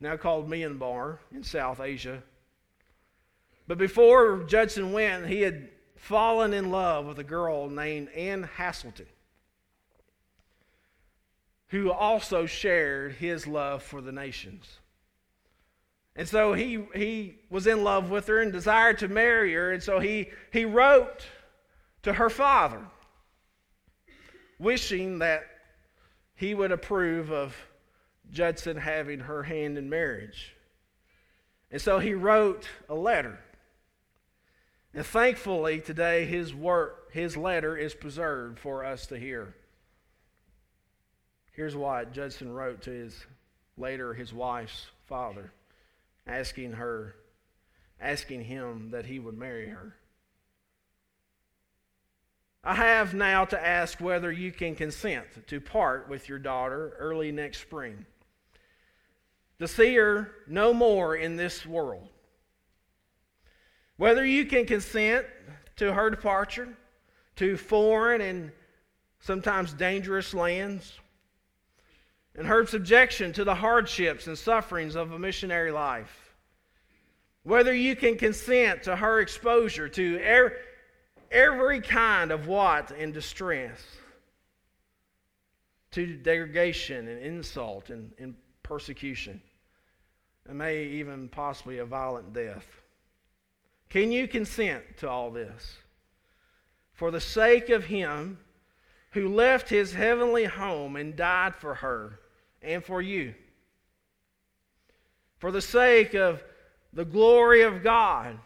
now 0.00 0.16
called 0.16 0.48
Myanmar 0.48 1.18
in 1.32 1.42
South 1.42 1.80
Asia. 1.80 2.22
But 3.66 3.78
before 3.78 4.44
Judson 4.44 4.92
went, 4.92 5.26
he 5.26 5.42
had 5.42 5.68
fallen 5.96 6.52
in 6.52 6.70
love 6.70 7.06
with 7.06 7.18
a 7.18 7.24
girl 7.24 7.68
named 7.68 8.08
Anne 8.10 8.48
Hasseltine, 8.56 9.06
who 11.68 11.90
also 11.90 12.46
shared 12.46 13.14
his 13.14 13.46
love 13.46 13.82
for 13.82 14.00
the 14.00 14.12
nations. 14.12 14.78
And 16.16 16.28
so 16.28 16.52
he, 16.52 16.84
he 16.94 17.36
was 17.48 17.66
in 17.66 17.84
love 17.84 18.10
with 18.10 18.26
her 18.26 18.40
and 18.40 18.52
desired 18.52 18.98
to 18.98 19.08
marry 19.08 19.54
her. 19.54 19.72
And 19.72 19.82
so 19.82 20.00
he, 20.00 20.30
he 20.52 20.64
wrote 20.64 21.26
to 22.02 22.12
her 22.12 22.28
father 22.28 22.80
wishing 24.58 25.20
that 25.20 25.44
he 26.34 26.54
would 26.54 26.72
approve 26.72 27.30
of 27.30 27.54
Judson 28.32 28.76
having 28.76 29.20
her 29.20 29.42
hand 29.42 29.78
in 29.78 29.88
marriage. 29.88 30.54
And 31.70 31.80
so 31.80 31.98
he 31.98 32.14
wrote 32.14 32.68
a 32.88 32.94
letter. 32.94 33.38
And 34.94 35.04
thankfully, 35.04 35.80
today, 35.80 36.24
his, 36.24 36.54
work, 36.54 37.12
his 37.12 37.36
letter 37.36 37.76
is 37.76 37.94
preserved 37.94 38.58
for 38.58 38.84
us 38.84 39.06
to 39.06 39.18
hear. 39.18 39.54
Here's 41.52 41.76
what 41.76 42.12
Judson 42.12 42.52
wrote 42.52 42.82
to 42.82 42.90
his 42.90 43.26
later 43.76 44.14
his 44.14 44.32
wife's 44.32 44.86
father, 45.06 45.52
asking 46.26 46.72
her, 46.72 47.14
asking 48.00 48.44
him 48.44 48.90
that 48.90 49.06
he 49.06 49.18
would 49.18 49.36
marry 49.36 49.68
her. 49.68 49.94
I 52.64 52.74
have 52.74 53.14
now 53.14 53.44
to 53.46 53.66
ask 53.66 54.00
whether 54.00 54.30
you 54.30 54.52
can 54.52 54.74
consent 54.74 55.26
to 55.46 55.60
part 55.60 56.08
with 56.08 56.28
your 56.28 56.38
daughter 56.38 56.94
early 56.98 57.32
next 57.32 57.60
spring, 57.60 58.04
to 59.58 59.68
see 59.68 59.94
her 59.96 60.32
no 60.46 60.72
more 60.72 61.16
in 61.16 61.36
this 61.36 61.66
world. 61.66 62.08
Whether 63.96 64.24
you 64.24 64.46
can 64.46 64.64
consent 64.64 65.26
to 65.76 65.92
her 65.92 66.10
departure 66.10 66.68
to 67.36 67.56
foreign 67.56 68.20
and 68.20 68.52
sometimes 69.20 69.72
dangerous 69.72 70.34
lands, 70.34 70.98
and 72.36 72.46
her 72.46 72.64
subjection 72.66 73.32
to 73.32 73.44
the 73.44 73.54
hardships 73.54 74.28
and 74.28 74.38
sufferings 74.38 74.94
of 74.94 75.12
a 75.12 75.18
missionary 75.18 75.72
life. 75.72 76.34
Whether 77.42 77.74
you 77.74 77.96
can 77.96 78.16
consent 78.16 78.84
to 78.84 78.94
her 78.94 79.20
exposure 79.20 79.88
to 79.88 80.20
er-, 80.24 80.56
every 81.32 81.80
kind 81.80 82.30
of 82.30 82.46
what 82.46 82.92
and 82.92 83.12
distress, 83.12 83.80
to 85.90 86.16
degradation 86.16 87.08
and 87.08 87.20
insult 87.20 87.90
and, 87.90 88.12
and 88.18 88.34
persecution, 88.62 89.40
and 90.48 90.58
may 90.58 90.84
even 90.84 91.28
possibly 91.28 91.78
a 91.78 91.84
violent 91.84 92.32
death. 92.32 92.66
Can 93.90 94.10
you 94.10 94.26
consent 94.26 94.82
to 94.98 95.08
all 95.08 95.30
this? 95.30 95.76
For 96.94 97.10
the 97.10 97.20
sake 97.20 97.68
of 97.68 97.84
him 97.84 98.38
who 99.12 99.28
left 99.28 99.68
his 99.68 99.92
heavenly 99.92 100.44
home 100.44 100.96
and 100.96 101.14
died 101.14 101.54
for 101.54 101.74
her 101.76 102.20
and 102.62 102.84
for 102.84 103.00
you. 103.00 103.34
For 105.38 105.52
the 105.52 105.62
sake 105.62 106.14
of 106.14 106.42
the 106.92 107.04
glory 107.04 107.62
of 107.62 107.82
God 107.82 108.38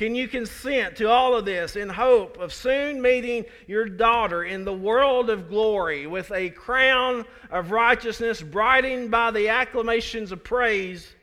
can 0.00 0.14
you 0.14 0.28
consent 0.28 0.96
to 0.96 1.10
all 1.10 1.36
of 1.36 1.44
this 1.44 1.76
in 1.76 1.90
hope 1.90 2.38
of 2.38 2.54
soon 2.54 3.02
meeting 3.02 3.44
your 3.66 3.84
daughter 3.84 4.44
in 4.44 4.64
the 4.64 4.72
world 4.72 5.28
of 5.28 5.50
glory 5.50 6.06
with 6.06 6.32
a 6.32 6.48
crown 6.48 7.26
of 7.50 7.70
righteousness 7.70 8.40
brightened 8.40 9.10
by 9.10 9.30
the 9.30 9.50
acclamations 9.50 10.32
of 10.32 10.42
praise 10.42 11.14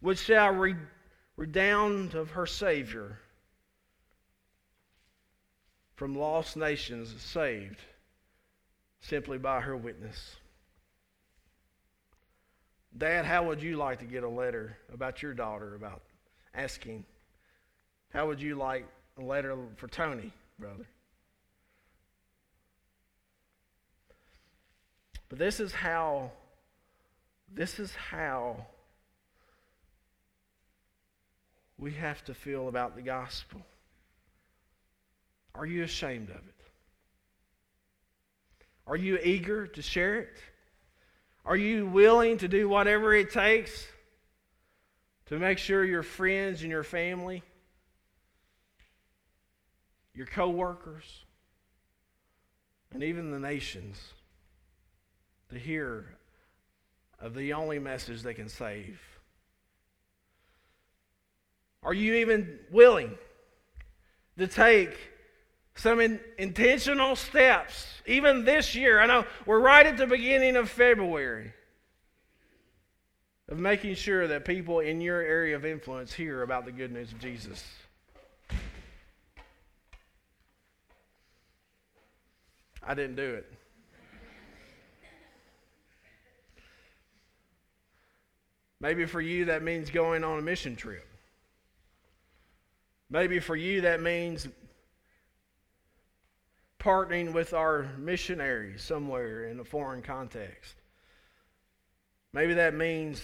which 0.00 0.18
shall 0.18 0.52
re- 0.52 0.76
redound 1.36 2.14
of 2.14 2.30
her 2.30 2.46
Savior 2.46 3.18
from 5.94 6.14
lost 6.14 6.56
nations 6.56 7.14
saved 7.22 7.80
simply 9.00 9.38
by 9.38 9.60
her 9.60 9.76
witness. 9.76 10.36
Dad, 12.96 13.24
how 13.24 13.44
would 13.44 13.62
you 13.62 13.76
like 13.76 13.98
to 13.98 14.04
get 14.04 14.22
a 14.22 14.28
letter 14.28 14.78
about 14.92 15.22
your 15.22 15.34
daughter 15.34 15.74
about 15.74 16.02
asking? 16.54 17.04
How 18.10 18.26
would 18.26 18.40
you 18.40 18.54
like 18.54 18.86
a 19.18 19.22
letter 19.22 19.56
for 19.76 19.88
Tony, 19.88 20.32
brother? 20.58 20.86
But 25.28 25.38
this 25.38 25.60
is 25.60 25.72
how 25.72 26.30
this 27.52 27.78
is 27.78 27.94
how 27.94 28.66
we 31.78 31.92
have 31.92 32.24
to 32.24 32.34
feel 32.34 32.68
about 32.68 32.96
the 32.96 33.02
gospel. 33.02 33.60
Are 35.54 35.66
you 35.66 35.82
ashamed 35.82 36.30
of 36.30 36.36
it? 36.36 36.54
Are 38.86 38.96
you 38.96 39.18
eager 39.22 39.66
to 39.66 39.82
share 39.82 40.20
it? 40.20 40.38
Are 41.44 41.56
you 41.56 41.86
willing 41.86 42.38
to 42.38 42.48
do 42.48 42.68
whatever 42.68 43.14
it 43.14 43.32
takes 43.32 43.86
to 45.26 45.38
make 45.38 45.58
sure 45.58 45.84
your 45.84 46.02
friends 46.02 46.62
and 46.62 46.70
your 46.70 46.82
family, 46.82 47.42
your 50.14 50.26
coworkers, 50.26 51.24
and 52.92 53.02
even 53.02 53.30
the 53.30 53.38
nations 53.38 54.00
to 55.50 55.58
hear 55.58 56.16
of 57.20 57.34
the 57.34 57.52
only 57.52 57.78
message 57.78 58.22
that 58.22 58.34
can 58.34 58.48
save? 58.48 59.00
Are 61.86 61.94
you 61.94 62.14
even 62.14 62.58
willing 62.72 63.16
to 64.38 64.48
take 64.48 64.98
some 65.76 66.00
in, 66.00 66.18
intentional 66.36 67.14
steps, 67.14 67.86
even 68.06 68.44
this 68.44 68.74
year? 68.74 68.98
I 69.00 69.06
know 69.06 69.24
we're 69.46 69.60
right 69.60 69.86
at 69.86 69.96
the 69.96 70.08
beginning 70.08 70.56
of 70.56 70.68
February 70.68 71.52
of 73.48 73.60
making 73.60 73.94
sure 73.94 74.26
that 74.26 74.44
people 74.44 74.80
in 74.80 75.00
your 75.00 75.22
area 75.22 75.54
of 75.54 75.64
influence 75.64 76.12
hear 76.12 76.42
about 76.42 76.64
the 76.64 76.72
good 76.72 76.90
news 76.90 77.12
of 77.12 77.20
Jesus. 77.20 77.64
I 82.82 82.94
didn't 82.94 83.14
do 83.14 83.34
it. 83.34 83.52
Maybe 88.80 89.06
for 89.06 89.20
you 89.20 89.44
that 89.44 89.62
means 89.62 89.88
going 89.88 90.24
on 90.24 90.40
a 90.40 90.42
mission 90.42 90.74
trip. 90.74 91.05
Maybe 93.08 93.38
for 93.38 93.56
you 93.56 93.82
that 93.82 94.02
means 94.02 94.48
partnering 96.78 97.32
with 97.32 97.52
our 97.52 97.88
missionaries 97.98 98.82
somewhere 98.82 99.44
in 99.44 99.60
a 99.60 99.64
foreign 99.64 100.02
context. 100.02 100.74
Maybe 102.32 102.54
that 102.54 102.74
means 102.74 103.22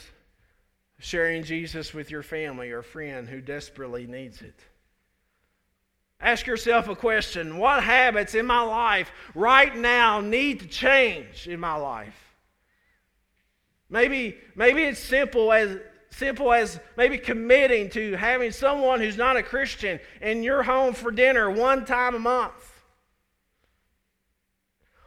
sharing 0.99 1.42
Jesus 1.42 1.92
with 1.92 2.11
your 2.11 2.23
family 2.23 2.71
or 2.71 2.83
friend 2.83 3.29
who 3.29 3.40
desperately 3.40 4.07
needs 4.07 4.40
it. 4.40 4.59
Ask 6.21 6.47
yourself 6.47 6.88
a 6.88 6.95
question 6.95 7.59
What 7.59 7.83
habits 7.83 8.35
in 8.35 8.47
my 8.47 8.62
life 8.62 9.11
right 9.35 9.77
now 9.77 10.21
need 10.21 10.61
to 10.61 10.66
change 10.66 11.49
in 11.49 11.59
my 11.59 11.75
life? 11.75 12.37
Maybe, 13.90 14.38
maybe 14.55 14.85
it's 14.85 15.01
simple 15.01 15.53
as 15.53 15.79
simple 16.12 16.53
as 16.53 16.79
maybe 16.96 17.18
committing 17.18 17.88
to 17.90 18.14
having 18.16 18.53
someone 18.53 19.01
who's 19.01 19.16
not 19.16 19.37
a 19.37 19.42
Christian 19.42 19.98
in 20.20 20.42
your 20.42 20.62
home 20.62 20.94
for 20.94 21.11
dinner 21.11 21.51
one 21.51 21.85
time 21.85 22.14
a 22.14 22.18
month. 22.18 22.53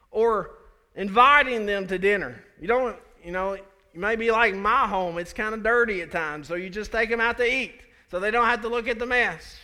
Or 0.10 0.52
inviting 0.96 1.66
them 1.66 1.88
to 1.88 2.00
dinner. 2.00 2.44
You 2.60 2.68
don't, 2.68 2.98
you 3.24 3.32
know, 3.32 3.54
you 3.54 3.62
may 3.94 4.16
be 4.16 4.32
like 4.32 4.56
my 4.56 4.88
home, 4.88 5.18
it's 5.18 5.34
kind 5.34 5.54
of 5.54 5.62
dirty 5.62 6.02
at 6.02 6.12
times, 6.12 6.48
so 6.48 6.56
you 6.56 6.70
just 6.70 6.92
take 6.92 7.10
them 7.10 7.22
out 7.22 7.38
to 7.38 7.46
eat 7.46 7.80
so 8.10 8.20
they 8.20 8.32
don't 8.32 8.46
have 8.46 8.62
to 8.62 8.68
look 8.68 8.88
at 8.88 8.98
the 8.98 9.06
mess. 9.06 9.60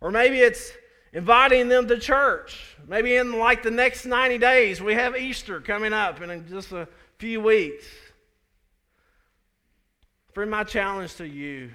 Or 0.00 0.10
maybe 0.10 0.38
it's 0.38 0.70
inviting 1.12 1.68
them 1.68 1.88
to 1.88 1.98
church. 1.98 2.76
Maybe 2.86 3.16
in 3.16 3.38
like 3.38 3.62
the 3.62 3.70
next 3.70 4.06
90 4.06 4.38
days, 4.38 4.80
we 4.80 4.94
have 4.94 5.16
Easter 5.16 5.60
coming 5.60 5.92
up 5.92 6.20
in 6.20 6.48
just 6.48 6.72
a 6.72 6.86
few 7.18 7.40
weeks. 7.40 7.86
Friend, 10.36 10.50
my 10.50 10.64
challenge 10.64 11.14
to 11.14 11.26
you 11.26 11.70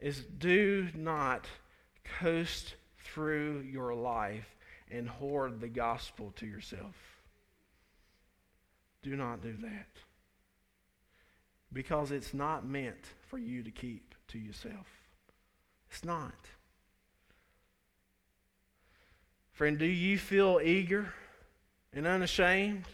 is 0.00 0.24
do 0.38 0.88
not 0.94 1.44
coast 2.20 2.74
through 3.04 3.66
your 3.70 3.94
life 3.94 4.56
and 4.90 5.06
hoard 5.06 5.60
the 5.60 5.68
gospel 5.68 6.32
to 6.36 6.46
yourself. 6.46 6.94
Do 9.02 9.14
not 9.14 9.42
do 9.42 9.54
that. 9.60 9.88
Because 11.70 12.12
it's 12.12 12.32
not 12.32 12.64
meant 12.64 13.04
for 13.26 13.36
you 13.36 13.62
to 13.62 13.70
keep 13.70 14.14
to 14.28 14.38
yourself. 14.38 14.86
It's 15.90 16.06
not. 16.06 16.32
Friend, 19.52 19.76
do 19.78 19.84
you 19.84 20.16
feel 20.16 20.62
eager 20.64 21.12
and 21.92 22.06
unashamed? 22.06 22.86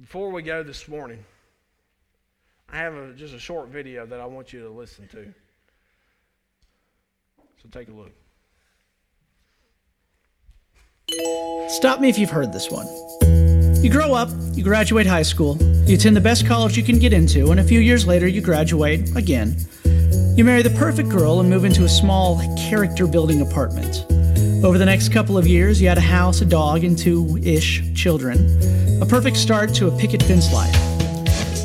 Before 0.00 0.30
we 0.30 0.42
go 0.42 0.62
this 0.62 0.86
morning, 0.86 1.24
I 2.72 2.76
have 2.76 2.94
a, 2.94 3.12
just 3.14 3.34
a 3.34 3.38
short 3.38 3.68
video 3.68 4.06
that 4.06 4.20
I 4.20 4.26
want 4.26 4.52
you 4.52 4.60
to 4.60 4.70
listen 4.70 5.08
to. 5.08 5.34
So 7.60 7.68
take 7.72 7.88
a 7.88 7.92
look. 7.92 8.12
Stop 11.68 12.00
me 12.00 12.08
if 12.08 12.16
you've 12.16 12.30
heard 12.30 12.52
this 12.52 12.70
one. 12.70 12.86
You 13.82 13.90
grow 13.90 14.14
up, 14.14 14.28
you 14.52 14.62
graduate 14.62 15.06
high 15.06 15.22
school, 15.22 15.56
you 15.60 15.96
attend 15.96 16.16
the 16.16 16.20
best 16.20 16.46
college 16.46 16.76
you 16.76 16.84
can 16.84 17.00
get 17.00 17.12
into, 17.12 17.50
and 17.50 17.58
a 17.58 17.64
few 17.64 17.80
years 17.80 18.06
later 18.06 18.28
you 18.28 18.40
graduate 18.40 19.16
again. 19.16 19.56
You 20.36 20.44
marry 20.44 20.62
the 20.62 20.74
perfect 20.78 21.08
girl 21.08 21.40
and 21.40 21.50
move 21.50 21.64
into 21.64 21.84
a 21.84 21.88
small, 21.88 22.38
character 22.56 23.08
building 23.08 23.40
apartment. 23.40 24.04
Over 24.64 24.76
the 24.76 24.84
next 24.84 25.10
couple 25.10 25.38
of 25.38 25.46
years, 25.46 25.80
you 25.80 25.86
had 25.86 25.98
a 25.98 26.00
house, 26.00 26.40
a 26.40 26.44
dog, 26.44 26.82
and 26.82 26.98
two 26.98 27.38
ish 27.44 27.80
children. 27.94 28.60
A 29.00 29.06
perfect 29.06 29.36
start 29.36 29.72
to 29.74 29.86
a 29.86 29.96
picket 29.96 30.20
fence 30.20 30.52
life. 30.52 30.74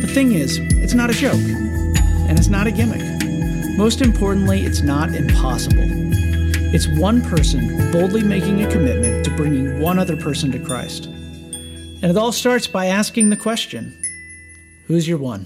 The 0.01 0.07
thing 0.11 0.31
is, 0.31 0.57
it's 0.57 0.95
not 0.95 1.11
a 1.11 1.13
joke, 1.13 1.35
and 1.35 2.39
it's 2.39 2.47
not 2.47 2.65
a 2.65 2.71
gimmick. 2.71 3.03
Most 3.77 4.01
importantly, 4.01 4.65
it's 4.65 4.81
not 4.81 5.13
impossible. 5.13 6.02
It's 6.73 6.87
one 6.87 7.21
person 7.21 7.91
boldly 7.91 8.23
making 8.23 8.63
a 8.63 8.71
commitment 8.71 9.23
to 9.25 9.35
bringing 9.35 9.79
one 9.79 9.99
other 9.99 10.17
person 10.17 10.51
to 10.53 10.57
Christ. 10.57 11.05
And 11.05 12.05
it 12.05 12.17
all 12.17 12.31
starts 12.31 12.65
by 12.65 12.87
asking 12.87 13.29
the 13.29 13.37
question 13.37 13.95
Who's 14.87 15.07
your 15.07 15.19
one? 15.19 15.45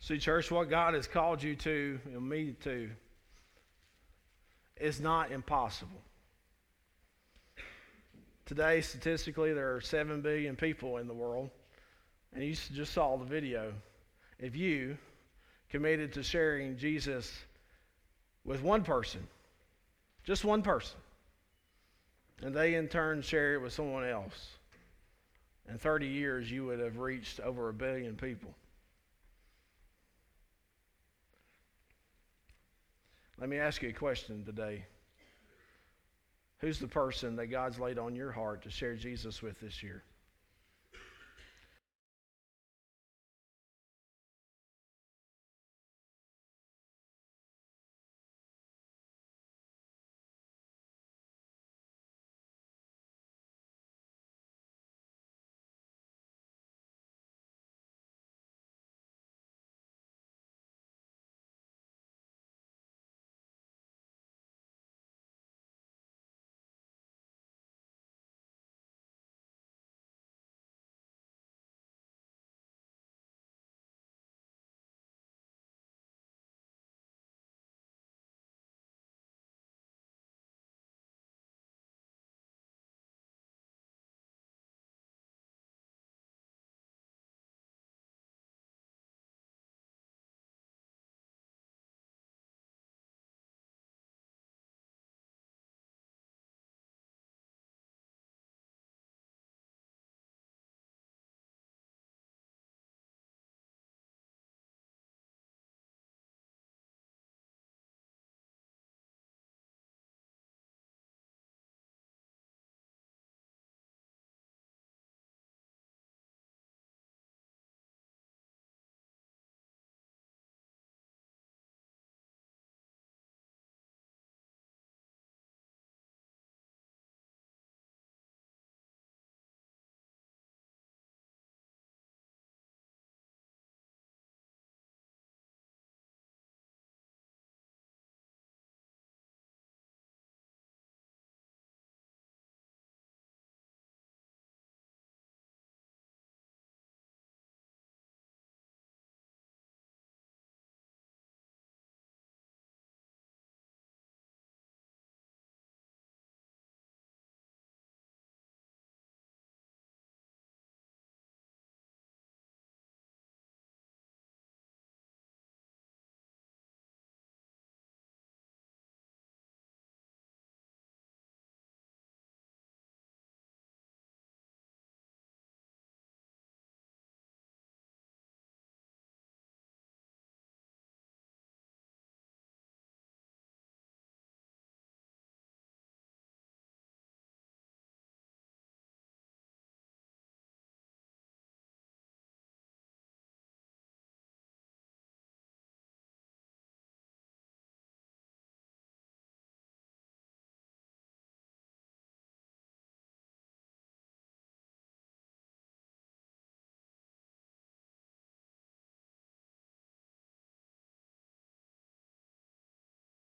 See, 0.00 0.18
church, 0.18 0.50
what 0.50 0.68
God 0.68 0.92
has 0.92 1.06
called 1.06 1.42
you 1.42 1.56
to 1.56 1.98
and 2.04 2.28
me 2.28 2.54
to 2.64 2.90
is 4.78 5.00
not 5.00 5.32
impossible. 5.32 6.02
Today, 8.44 8.82
statistically, 8.82 9.54
there 9.54 9.74
are 9.74 9.80
7 9.80 10.20
billion 10.20 10.54
people 10.54 10.98
in 10.98 11.06
the 11.08 11.14
world, 11.14 11.48
and 12.34 12.44
you 12.44 12.54
just 12.74 12.92
saw 12.92 13.16
the 13.16 13.24
video. 13.24 13.72
If 14.38 14.54
you 14.54 14.98
committed 15.70 16.12
to 16.14 16.22
sharing 16.22 16.76
Jesus 16.76 17.32
with 18.44 18.62
one 18.62 18.82
person, 18.82 19.26
just 20.24 20.44
one 20.44 20.62
person, 20.62 20.98
and 22.42 22.54
they 22.54 22.74
in 22.74 22.88
turn 22.88 23.22
share 23.22 23.54
it 23.54 23.62
with 23.62 23.72
someone 23.72 24.04
else, 24.04 24.58
in 25.70 25.78
30 25.78 26.06
years, 26.06 26.50
you 26.50 26.66
would 26.66 26.80
have 26.80 26.98
reached 26.98 27.38
over 27.40 27.68
a 27.68 27.72
billion 27.72 28.16
people. 28.16 28.52
Let 33.38 33.48
me 33.48 33.58
ask 33.58 33.80
you 33.82 33.88
a 33.88 33.92
question 33.92 34.44
today. 34.44 34.84
Who's 36.58 36.78
the 36.78 36.88
person 36.88 37.36
that 37.36 37.46
God's 37.46 37.78
laid 37.78 37.98
on 37.98 38.14
your 38.14 38.32
heart 38.32 38.62
to 38.62 38.70
share 38.70 38.96
Jesus 38.96 39.40
with 39.40 39.58
this 39.60 39.82
year? 39.82 40.02